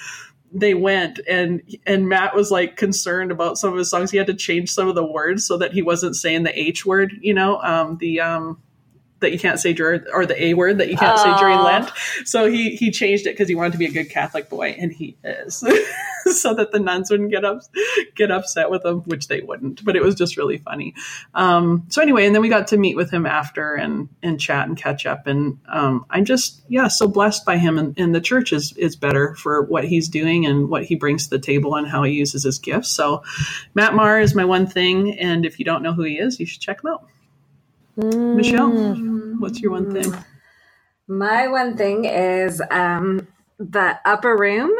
they 0.52 0.74
went 0.74 1.20
and 1.28 1.62
and 1.86 2.08
Matt 2.08 2.34
was 2.34 2.50
like 2.50 2.76
concerned 2.76 3.32
about 3.32 3.58
some 3.58 3.72
of 3.72 3.78
his 3.78 3.90
songs. 3.90 4.10
He 4.10 4.18
had 4.18 4.26
to 4.28 4.34
change 4.34 4.70
some 4.70 4.88
of 4.88 4.94
the 4.94 5.04
words 5.04 5.46
so 5.46 5.56
that 5.58 5.72
he 5.72 5.82
wasn't 5.82 6.16
saying 6.16 6.44
the 6.44 6.58
H 6.58 6.86
word, 6.86 7.12
you 7.20 7.34
know, 7.34 7.60
um, 7.62 7.98
the 7.98 8.20
um, 8.20 8.62
that 9.24 9.32
you 9.32 9.38
can't 9.38 9.58
say 9.58 9.72
during 9.72 10.02
or 10.12 10.26
the 10.26 10.42
A 10.42 10.54
word 10.54 10.78
that 10.78 10.88
you 10.88 10.96
can't 10.96 11.18
say 11.18 11.34
during 11.38 11.58
Lent. 11.58 11.90
So 12.24 12.50
he 12.50 12.76
he 12.76 12.90
changed 12.90 13.26
it 13.26 13.30
because 13.30 13.48
he 13.48 13.54
wanted 13.54 13.72
to 13.72 13.78
be 13.78 13.86
a 13.86 13.90
good 13.90 14.10
Catholic 14.10 14.48
boy, 14.48 14.76
and 14.78 14.92
he 14.92 15.16
is, 15.24 15.56
so 16.40 16.54
that 16.54 16.72
the 16.72 16.78
nuns 16.78 17.10
wouldn't 17.10 17.30
get 17.30 17.44
up 17.44 17.62
get 18.14 18.30
upset 18.30 18.70
with 18.70 18.84
him, 18.84 19.00
which 19.02 19.28
they 19.28 19.40
wouldn't. 19.40 19.84
But 19.84 19.96
it 19.96 20.02
was 20.02 20.14
just 20.14 20.36
really 20.36 20.58
funny. 20.58 20.94
Um, 21.34 21.86
so 21.88 22.02
anyway, 22.02 22.26
and 22.26 22.34
then 22.34 22.42
we 22.42 22.48
got 22.48 22.68
to 22.68 22.76
meet 22.76 22.96
with 22.96 23.10
him 23.10 23.26
after 23.26 23.74
and 23.74 24.08
and 24.22 24.40
chat 24.40 24.68
and 24.68 24.76
catch 24.76 25.06
up, 25.06 25.26
and 25.26 25.58
um, 25.68 26.04
I'm 26.10 26.24
just 26.24 26.62
yeah 26.68 26.88
so 26.88 27.08
blessed 27.08 27.44
by 27.44 27.56
him, 27.58 27.78
and, 27.78 27.98
and 27.98 28.14
the 28.14 28.20
church 28.20 28.52
is 28.52 28.72
is 28.76 28.96
better 28.96 29.34
for 29.36 29.62
what 29.62 29.84
he's 29.84 30.08
doing 30.08 30.46
and 30.46 30.68
what 30.68 30.84
he 30.84 30.94
brings 30.94 31.24
to 31.24 31.30
the 31.30 31.38
table 31.38 31.74
and 31.74 31.88
how 31.88 32.02
he 32.02 32.12
uses 32.12 32.44
his 32.44 32.58
gifts. 32.58 32.90
So 32.90 33.22
Matt 33.74 33.94
Maher 33.94 34.20
is 34.20 34.34
my 34.34 34.44
one 34.44 34.66
thing, 34.66 35.18
and 35.18 35.46
if 35.46 35.58
you 35.58 35.64
don't 35.64 35.82
know 35.82 35.92
who 35.92 36.02
he 36.02 36.18
is, 36.18 36.38
you 36.38 36.46
should 36.46 36.60
check 36.60 36.82
him 36.84 36.90
out. 36.90 37.06
Mm. 37.96 38.36
Michelle, 38.36 38.70
what's 39.38 39.60
your 39.60 39.72
one 39.72 39.92
thing? 39.92 40.14
My 41.06 41.48
one 41.48 41.76
thing 41.76 42.06
is 42.06 42.62
um, 42.70 43.28
the 43.58 43.98
Upper 44.04 44.36
Room 44.36 44.72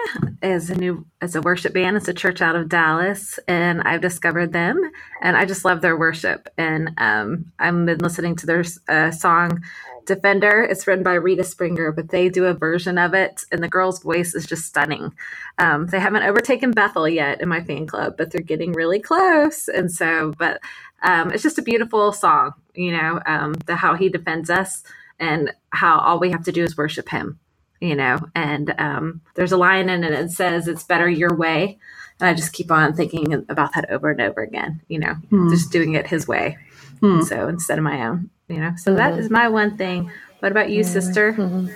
is 0.43 0.71
a 0.71 0.75
new 0.75 1.07
it's 1.21 1.35
a 1.35 1.41
worship 1.41 1.75
band. 1.75 1.97
It's 1.97 2.09
a 2.09 2.15
church 2.15 2.43
out 2.43 2.57
of 2.57 2.69
Dallas, 2.69 3.39
and 3.47 3.83
I've 3.83 4.01
discovered 4.01 4.53
them, 4.53 4.91
and 5.23 5.37
I 5.37 5.45
just 5.45 5.65
love 5.65 5.81
their 5.81 5.97
worship. 5.97 6.49
And 6.59 6.91
um, 6.99 7.53
I've 7.59 7.87
been 7.87 7.99
listening 7.99 8.37
to 8.37 8.47
their 8.47 8.65
uh, 8.89 9.11
song 9.11 9.63
Defender. 10.07 10.63
It's 10.63 10.87
written 10.87 11.05
by 11.05 11.15
Rita 11.15 11.45
Springer, 11.45 11.93
but 11.93 12.11
they 12.11 12.29
do 12.29 12.45
a 12.47 12.55
version 12.55 12.99
of 12.99 13.15
it, 13.15 13.43
and 13.53 13.63
the 13.63 13.69
girl's 13.69 14.03
voice 14.03 14.35
is 14.35 14.47
just 14.47 14.67
stunning. 14.67 15.15
Um, 15.59 15.87
they 15.87 16.01
haven't 16.01 16.25
overtaken 16.25 16.73
Bethel 16.73 17.09
yet 17.09 17.41
in 17.41 17.49
my 17.49 17.63
fan 17.63 17.87
club, 17.87 18.17
but 18.19 18.31
they're 18.31 18.43
getting 18.43 18.73
really 18.73 19.01
close. 19.01 19.69
And 19.69 19.91
so, 19.91 20.35
but 20.39 20.61
um, 21.05 21.31
it's 21.31 21.43
just 21.43 21.59
a 21.59 21.63
beautiful 21.63 22.13
song, 22.13 22.55
you 22.75 22.91
know, 22.91 23.21
um, 23.27 23.55
the 23.67 23.77
how 23.77 23.95
he 23.95 24.09
defends 24.09 24.51
us 24.51 24.83
and 25.21 25.53
how 25.71 25.99
all 26.01 26.19
we 26.19 26.31
have 26.31 26.45
to 26.45 26.53
do 26.53 26.65
is 26.65 26.77
worship 26.77 27.09
him, 27.09 27.39
you 27.81 27.95
know. 27.95 28.19
And 28.35 28.75
um, 28.79 29.21
there's 29.35 29.53
a 29.53 29.57
line 29.57 29.89
in 29.89 30.03
it 30.03 30.11
that 30.11 30.31
says, 30.31 30.67
"It's 30.67 30.83
better 30.83 31.09
your 31.09 31.37
way," 31.37 31.79
and 32.19 32.29
I 32.29 32.35
just 32.35 32.53
keep 32.53 32.71
on 32.71 32.95
thinking 32.95 33.33
about 33.49 33.75
that 33.75 33.91
over 33.91 34.11
and 34.11 34.21
over 34.21 34.43
again, 34.43 34.81
you 34.89 34.99
know, 34.99 35.15
mm. 35.31 35.51
just 35.51 35.71
doing 35.71 35.95
it 35.95 36.07
his 36.07 36.27
way. 36.27 36.59
Mm. 37.01 37.23
So 37.25 37.49
instead 37.49 37.79
of 37.79 37.85
my 37.85 38.07
own, 38.07 38.31
you 38.49 38.59
know. 38.59 38.73
So 38.77 38.95
that 38.95 39.19
is 39.19 39.31
my 39.31 39.49
one 39.49 39.77
thing. 39.77 40.11
What 40.41 40.53
about 40.53 40.71
you, 40.71 40.85
sister? 40.85 41.33
Mm-hmm. 41.33 41.69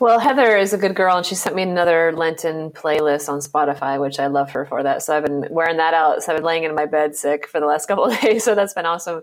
Well, 0.00 0.18
Heather 0.18 0.56
is 0.56 0.72
a 0.72 0.78
good 0.78 0.94
girl, 0.94 1.16
and 1.16 1.24
she 1.24 1.34
sent 1.34 1.54
me 1.54 1.62
another 1.62 2.12
Lenten 2.12 2.70
playlist 2.70 3.28
on 3.28 3.38
Spotify, 3.38 4.00
which 4.00 4.18
I 4.18 4.26
love 4.26 4.50
her 4.50 4.66
for 4.66 4.82
that. 4.82 5.02
So 5.02 5.16
I've 5.16 5.24
been 5.24 5.46
wearing 5.50 5.76
that 5.76 5.94
out. 5.94 6.22
So 6.22 6.32
I've 6.32 6.38
been 6.38 6.44
laying 6.44 6.64
in 6.64 6.74
my 6.74 6.86
bed 6.86 7.14
sick 7.14 7.46
for 7.46 7.60
the 7.60 7.66
last 7.66 7.86
couple 7.88 8.06
of 8.06 8.20
days. 8.20 8.44
So 8.44 8.54
that's 8.54 8.74
been 8.74 8.86
awesome. 8.86 9.22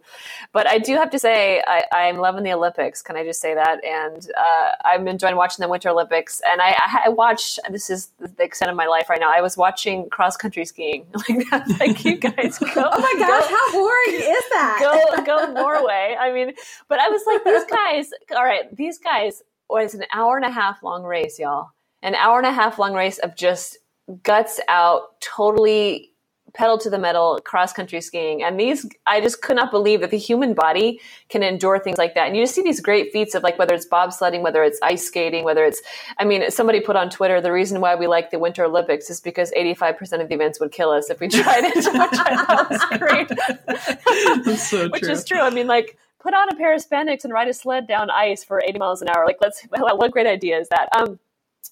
But 0.54 0.68
I 0.68 0.78
do 0.78 0.96
have 0.96 1.10
to 1.12 1.20
say, 1.20 1.62
I, 1.68 2.08
am 2.08 2.18
loving 2.18 2.44
the 2.44 2.54
Olympics. 2.54 3.02
Can 3.02 3.18
I 3.18 3.24
just 3.24 3.42
say 3.42 3.54
that? 3.54 3.84
And 3.84 4.30
uh, 4.38 4.72
I'm 4.86 5.08
enjoying 5.08 5.36
watching 5.36 5.62
the 5.62 5.70
Winter 5.70 5.90
Olympics. 5.90 6.42
And 6.48 6.62
I, 6.62 7.02
I, 7.06 7.10
watch. 7.10 7.60
This 7.70 7.90
is 7.90 8.10
the 8.20 8.44
extent 8.44 8.72
of 8.72 8.78
my 8.78 8.88
life 8.88 9.10
right 9.10 9.20
now. 9.20 9.32
I 9.32 9.42
was 9.42 9.58
watching 9.58 10.10
cross 10.10 10.38
country 10.38 10.66
skiing. 10.66 11.06
Like 11.30 11.46
that's 11.52 11.80
Like 11.80 12.04
you 12.04 12.18
guys 12.18 12.58
go. 12.74 12.90
oh 12.92 13.00
my 13.00 13.14
gosh, 13.20 13.48
go, 13.48 13.56
how 13.56 13.72
boring 13.72 14.16
is 14.16 14.44
that? 14.52 14.78
Go 14.82 15.24
go 15.24 15.54
Norway. 15.54 16.18
I 16.20 16.34
mean, 16.34 16.54
but 16.88 17.00
I 17.00 17.10
was 17.10 17.22
like, 17.28 17.44
these 17.44 17.66
guys. 17.66 18.10
All 18.36 18.44
right, 18.44 18.76
these 18.76 18.98
guys 18.98 19.44
Oh, 19.72 19.84
was 19.84 19.94
an 19.96 20.06
hour 20.14 20.38
and 20.38 20.46
a 20.46 20.52
half 20.52 20.84
long 20.84 21.04
race, 21.04 21.40
y'all. 21.40 21.70
An 22.02 22.16
hour 22.16 22.38
and 22.38 22.48
a 22.48 22.52
half 22.52 22.80
long 22.80 22.94
race 22.94 23.20
of 23.20 23.36
just 23.36 23.78
guts 24.24 24.60
out, 24.68 25.22
totally 25.22 26.12
pedal 26.54 26.78
to 26.78 26.90
the 26.90 27.00
metal 27.00 27.40
cross 27.46 27.72
country 27.72 28.02
skiing. 28.02 28.44
And 28.44 28.60
these, 28.60 28.86
I 29.08 29.22
just 29.22 29.42
could 29.42 29.56
not 29.56 29.72
believe 29.72 30.02
that 30.02 30.12
the 30.12 30.18
human 30.18 30.54
body 30.54 31.00
can 31.30 31.44
endure 31.44 31.80
things 31.80 31.98
like 31.98 32.16
that. 32.16 32.28
And 32.28 32.36
you 32.36 32.44
just 32.44 32.56
see 32.56 32.62
these 32.64 32.82
great 32.82 33.14
feats 33.14 33.36
of 33.36 33.44
like 33.44 33.58
whether 33.58 33.74
it's 33.74 33.88
bobsledding, 33.88 34.42
whether 34.42 34.64
it's 34.64 34.80
ice 34.84 35.08
skating, 35.08 35.46
whether 35.46 35.64
it's, 35.64 35.82
I 36.18 36.26
mean, 36.26 36.52
somebody 36.52 36.82
put 36.82 36.98
on 36.98 37.10
Twitter 37.10 37.40
the 37.40 37.54
reason 37.54 37.80
why 37.80 37.96
we 37.96 38.08
like 38.08 38.32
the 38.32 38.40
Winter 38.40 38.66
Olympics 38.66 39.10
is 39.10 39.22
because 39.22 39.52
85% 39.58 40.22
of 40.22 40.30
the 40.30 40.36
events 40.36 40.60
would 40.60 40.74
kill 40.74 40.92
us 40.92 41.10
if 41.10 41.22
we 41.22 41.30
tried 41.30 41.64
it, 41.64 41.76
which 41.76 41.86
I 41.88 42.46
thought 42.46 42.70
was 42.70 43.00
great. 43.00 44.46
That's 44.46 44.68
so 44.70 44.90
which 44.90 45.04
is 45.04 45.24
true. 45.24 45.40
I 45.40 45.52
mean, 45.52 45.68
like, 45.68 45.98
put 46.22 46.34
on 46.34 46.50
a 46.50 46.56
pair 46.56 46.74
of 46.74 46.86
spandex 46.86 47.24
and 47.24 47.34
ride 47.34 47.48
a 47.48 47.54
sled 47.54 47.88
down 47.88 48.10
ice 48.10 48.44
for 48.44 48.62
80 48.64 48.80
miles 48.80 49.02
an 49.02 49.10
hour. 49.10 49.26
Like, 49.26 49.38
let's, 49.42 49.62
what 49.70 50.12
great 50.12 50.28
idea 50.28 50.60
is 50.60 50.70
that? 50.70 50.90
Um, 50.96 51.20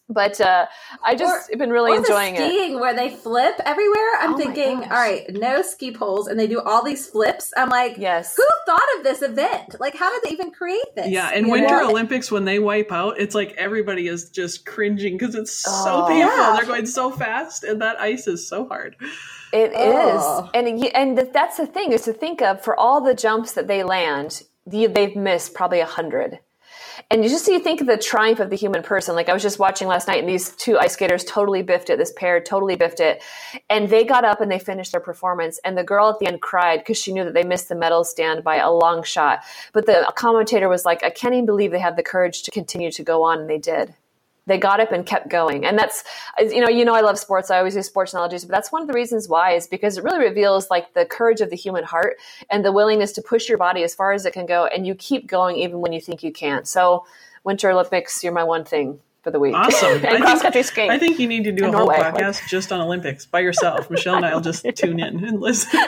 but 0.09 0.41
uh, 0.41 0.65
I 1.05 1.15
just 1.15 1.51
or, 1.53 1.57
been 1.57 1.69
really 1.69 1.95
enjoying 1.95 2.35
skiing 2.35 2.49
it. 2.49 2.53
Skiing 2.53 2.79
where 2.79 2.95
they 2.95 3.11
flip 3.11 3.59
everywhere. 3.63 4.17
I'm 4.19 4.33
oh 4.33 4.37
thinking, 4.37 4.83
all 4.83 4.89
right, 4.89 5.25
no 5.29 5.61
ski 5.61 5.93
poles, 5.93 6.27
and 6.27 6.39
they 6.39 6.47
do 6.47 6.59
all 6.59 6.83
these 6.83 7.07
flips. 7.07 7.53
I'm 7.55 7.69
like, 7.69 7.97
yes, 7.97 8.35
who 8.35 8.43
thought 8.65 8.87
of 8.97 9.03
this 9.03 9.21
event? 9.21 9.75
Like, 9.79 9.95
how 9.95 10.11
did 10.11 10.23
they 10.23 10.33
even 10.33 10.51
create 10.51 10.95
this? 10.95 11.09
Yeah, 11.09 11.29
and 11.33 11.49
Winter 11.49 11.81
know? 11.81 11.89
Olympics 11.89 12.31
when 12.31 12.45
they 12.45 12.57
wipe 12.57 12.91
out, 12.91 13.19
it's 13.19 13.35
like 13.35 13.53
everybody 13.57 14.07
is 14.07 14.31
just 14.31 14.65
cringing 14.65 15.17
because 15.17 15.35
it's 15.35 15.63
oh, 15.67 15.83
so 15.83 16.07
painful. 16.07 16.35
Yeah. 16.35 16.55
They're 16.57 16.65
going 16.65 16.87
so 16.87 17.11
fast, 17.11 17.63
and 17.63 17.81
that 17.81 17.99
ice 17.99 18.25
is 18.25 18.47
so 18.47 18.67
hard. 18.67 18.95
It 19.53 19.71
oh. 19.75 20.43
is, 20.43 20.49
and 20.55 20.85
and 20.95 21.33
that's 21.33 21.57
the 21.57 21.67
thing 21.67 21.91
is 21.91 22.03
to 22.03 22.13
think 22.13 22.41
of 22.41 22.63
for 22.63 22.79
all 22.79 23.01
the 23.01 23.13
jumps 23.13 23.53
that 23.53 23.67
they 23.67 23.83
land, 23.83 24.41
they've 24.65 25.15
missed 25.15 25.53
probably 25.53 25.79
a 25.79 25.85
hundred. 25.85 26.39
And 27.11 27.23
you 27.23 27.29
just 27.29 27.47
you 27.47 27.59
think 27.59 27.81
of 27.81 27.87
the 27.87 27.97
triumph 27.97 28.39
of 28.39 28.51
the 28.51 28.55
human 28.55 28.83
person. 28.83 29.15
Like 29.15 29.29
I 29.29 29.33
was 29.33 29.41
just 29.41 29.57
watching 29.57 29.87
last 29.87 30.07
night, 30.07 30.19
and 30.19 30.29
these 30.29 30.51
two 30.51 30.77
ice 30.77 30.93
skaters 30.93 31.23
totally 31.23 31.63
biffed 31.63 31.89
it. 31.89 31.97
This 31.97 32.13
pair 32.15 32.39
totally 32.39 32.75
biffed 32.75 32.99
it, 32.99 33.23
and 33.67 33.89
they 33.89 34.03
got 34.03 34.23
up 34.23 34.41
and 34.41 34.51
they 34.51 34.59
finished 34.59 34.91
their 34.91 35.01
performance. 35.01 35.59
And 35.65 35.75
the 35.75 35.83
girl 35.83 36.09
at 36.09 36.19
the 36.19 36.27
end 36.27 36.41
cried 36.41 36.79
because 36.79 36.97
she 37.01 37.11
knew 37.11 37.23
that 37.23 37.33
they 37.33 37.43
missed 37.43 37.67
the 37.67 37.75
medal 37.75 38.03
stand 38.03 38.43
by 38.43 38.57
a 38.57 38.71
long 38.71 39.01
shot. 39.01 39.39
But 39.73 39.87
the 39.87 40.11
commentator 40.15 40.69
was 40.69 40.85
like, 40.85 41.03
"I 41.03 41.09
can't 41.09 41.33
even 41.33 41.47
believe 41.47 41.71
they 41.71 41.79
had 41.79 41.95
the 41.95 42.03
courage 42.03 42.43
to 42.43 42.51
continue 42.51 42.91
to 42.91 43.03
go 43.03 43.23
on," 43.23 43.39
and 43.39 43.49
they 43.49 43.57
did 43.57 43.95
they 44.49 44.57
got 44.57 44.79
up 44.79 44.91
and 44.91 45.05
kept 45.05 45.29
going. 45.29 45.65
And 45.65 45.77
that's, 45.77 46.03
you 46.39 46.61
know, 46.61 46.67
you 46.69 46.83
know, 46.83 46.95
I 46.95 47.01
love 47.01 47.17
sports. 47.17 47.49
I 47.49 47.57
always 47.57 47.75
use 47.75 47.87
sports 47.87 48.13
analogies, 48.13 48.45
but 48.45 48.51
that's 48.51 48.71
one 48.71 48.81
of 48.81 48.87
the 48.87 48.93
reasons 48.93 49.29
why 49.29 49.53
is 49.53 49.67
because 49.67 49.97
it 49.97 50.03
really 50.03 50.19
reveals 50.19 50.69
like 50.69 50.93
the 50.93 51.05
courage 51.05 51.41
of 51.41 51.49
the 51.49 51.55
human 51.55 51.83
heart 51.83 52.17
and 52.49 52.65
the 52.65 52.71
willingness 52.71 53.11
to 53.13 53.21
push 53.21 53.47
your 53.47 53.57
body 53.57 53.83
as 53.83 53.95
far 53.95 54.11
as 54.11 54.25
it 54.25 54.33
can 54.33 54.45
go. 54.45 54.65
And 54.65 54.85
you 54.85 54.95
keep 54.95 55.27
going 55.27 55.57
even 55.57 55.79
when 55.79 55.93
you 55.93 56.01
think 56.01 56.23
you 56.23 56.31
can't. 56.31 56.67
So 56.67 57.05
Winter 57.43 57.71
Olympics, 57.71 58.23
you're 58.23 58.33
my 58.33 58.43
one 58.43 58.65
thing 58.65 58.99
for 59.21 59.31
the 59.31 59.39
week. 59.39 59.55
Awesome. 59.55 60.03
and 60.05 60.23
cross 60.23 60.41
country 60.41 60.63
skiing. 60.63 60.89
I 60.89 60.97
think 60.97 61.19
you 61.19 61.27
need 61.27 61.43
to 61.43 61.51
do 61.51 61.65
a 61.65 61.71
whole 61.71 61.87
Norway. 61.87 61.97
podcast 61.97 62.47
just 62.47 62.71
on 62.71 62.81
Olympics 62.81 63.25
by 63.25 63.39
yourself. 63.39 63.89
Michelle 63.89 64.15
and 64.15 64.25
I'll 64.25 64.41
just 64.41 64.65
tune 64.75 64.99
in 64.99 65.23
and 65.23 65.39
listen. 65.39 65.79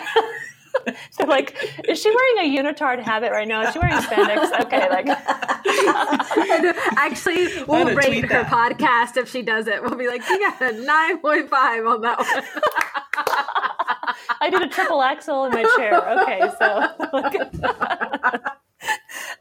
so 1.11 1.25
like, 1.25 1.55
is 1.87 2.01
she 2.01 2.09
wearing 2.09 2.55
a 2.55 2.57
unitard 2.63 2.99
habit 2.99 3.31
right 3.31 3.47
now? 3.47 3.61
Is 3.61 3.73
she 3.73 3.79
wearing 3.79 3.97
spandex? 3.97 4.59
Okay, 4.61 4.89
like. 4.89 5.07
Actually, 6.97 7.63
we'll 7.65 7.95
rate 7.95 8.25
her 8.25 8.43
podcast 8.43 9.17
if 9.17 9.29
she 9.29 9.41
does 9.41 9.67
it. 9.67 9.81
We'll 9.81 9.95
be 9.95 10.07
like, 10.07 10.27
you 10.27 10.39
got 10.39 10.61
a 10.61 10.73
nine 10.81 11.19
point 11.19 11.49
five 11.49 11.85
on 11.85 12.01
that 12.01 12.19
one. 12.19 12.43
I 14.41 14.49
did 14.49 14.61
a 14.61 14.67
triple 14.67 15.01
axel 15.01 15.45
in 15.45 15.53
my 15.53 15.63
chair. 15.75 16.19
Okay, 16.21 16.39
so. 16.59 16.87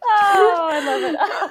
oh, 0.03 0.69
I 0.73 0.81
love 0.85 1.03
it. 1.15 1.51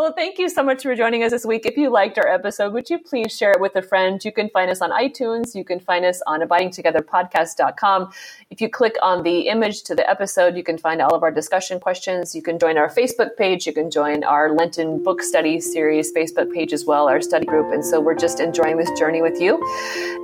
Well, 0.00 0.14
thank 0.14 0.38
you 0.38 0.48
so 0.48 0.62
much 0.62 0.82
for 0.82 0.96
joining 0.96 1.24
us 1.24 1.30
this 1.30 1.44
week. 1.44 1.66
If 1.66 1.76
you 1.76 1.90
liked 1.90 2.16
our 2.16 2.26
episode, 2.26 2.72
would 2.72 2.88
you 2.88 2.98
please 2.98 3.36
share 3.36 3.52
it 3.52 3.60
with 3.60 3.76
a 3.76 3.82
friend? 3.82 4.18
You 4.24 4.32
can 4.32 4.48
find 4.48 4.70
us 4.70 4.80
on 4.80 4.92
iTunes. 4.92 5.54
You 5.54 5.62
can 5.62 5.78
find 5.78 6.06
us 6.06 6.22
on 6.26 6.40
abidingtogetherpodcast.com. 6.40 8.10
If 8.48 8.62
you 8.62 8.70
click 8.70 8.96
on 9.02 9.22
the 9.24 9.40
image 9.40 9.82
to 9.82 9.94
the 9.94 10.08
episode, 10.08 10.56
you 10.56 10.62
can 10.62 10.78
find 10.78 11.02
all 11.02 11.14
of 11.14 11.22
our 11.22 11.30
discussion 11.30 11.80
questions. 11.80 12.34
You 12.34 12.40
can 12.40 12.58
join 12.58 12.78
our 12.78 12.88
Facebook 12.88 13.36
page. 13.36 13.66
You 13.66 13.74
can 13.74 13.90
join 13.90 14.24
our 14.24 14.54
Lenten 14.54 15.04
book 15.04 15.20
study 15.20 15.60
series 15.60 16.14
Facebook 16.14 16.50
page 16.50 16.72
as 16.72 16.86
well, 16.86 17.06
our 17.06 17.20
study 17.20 17.44
group. 17.44 17.70
And 17.70 17.84
so 17.84 18.00
we're 18.00 18.14
just 18.14 18.40
enjoying 18.40 18.78
this 18.78 18.90
journey 18.98 19.20
with 19.20 19.38
you. 19.38 19.58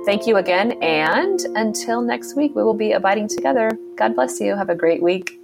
Thank 0.07 0.25
you 0.25 0.37
again. 0.37 0.71
And 0.81 1.39
until 1.55 2.01
next 2.01 2.35
week, 2.35 2.55
we 2.55 2.63
will 2.63 2.73
be 2.73 2.93
abiding 2.93 3.27
together. 3.27 3.69
God 3.95 4.15
bless 4.15 4.41
you. 4.41 4.55
Have 4.55 4.71
a 4.71 4.75
great 4.75 5.03
week. 5.03 5.36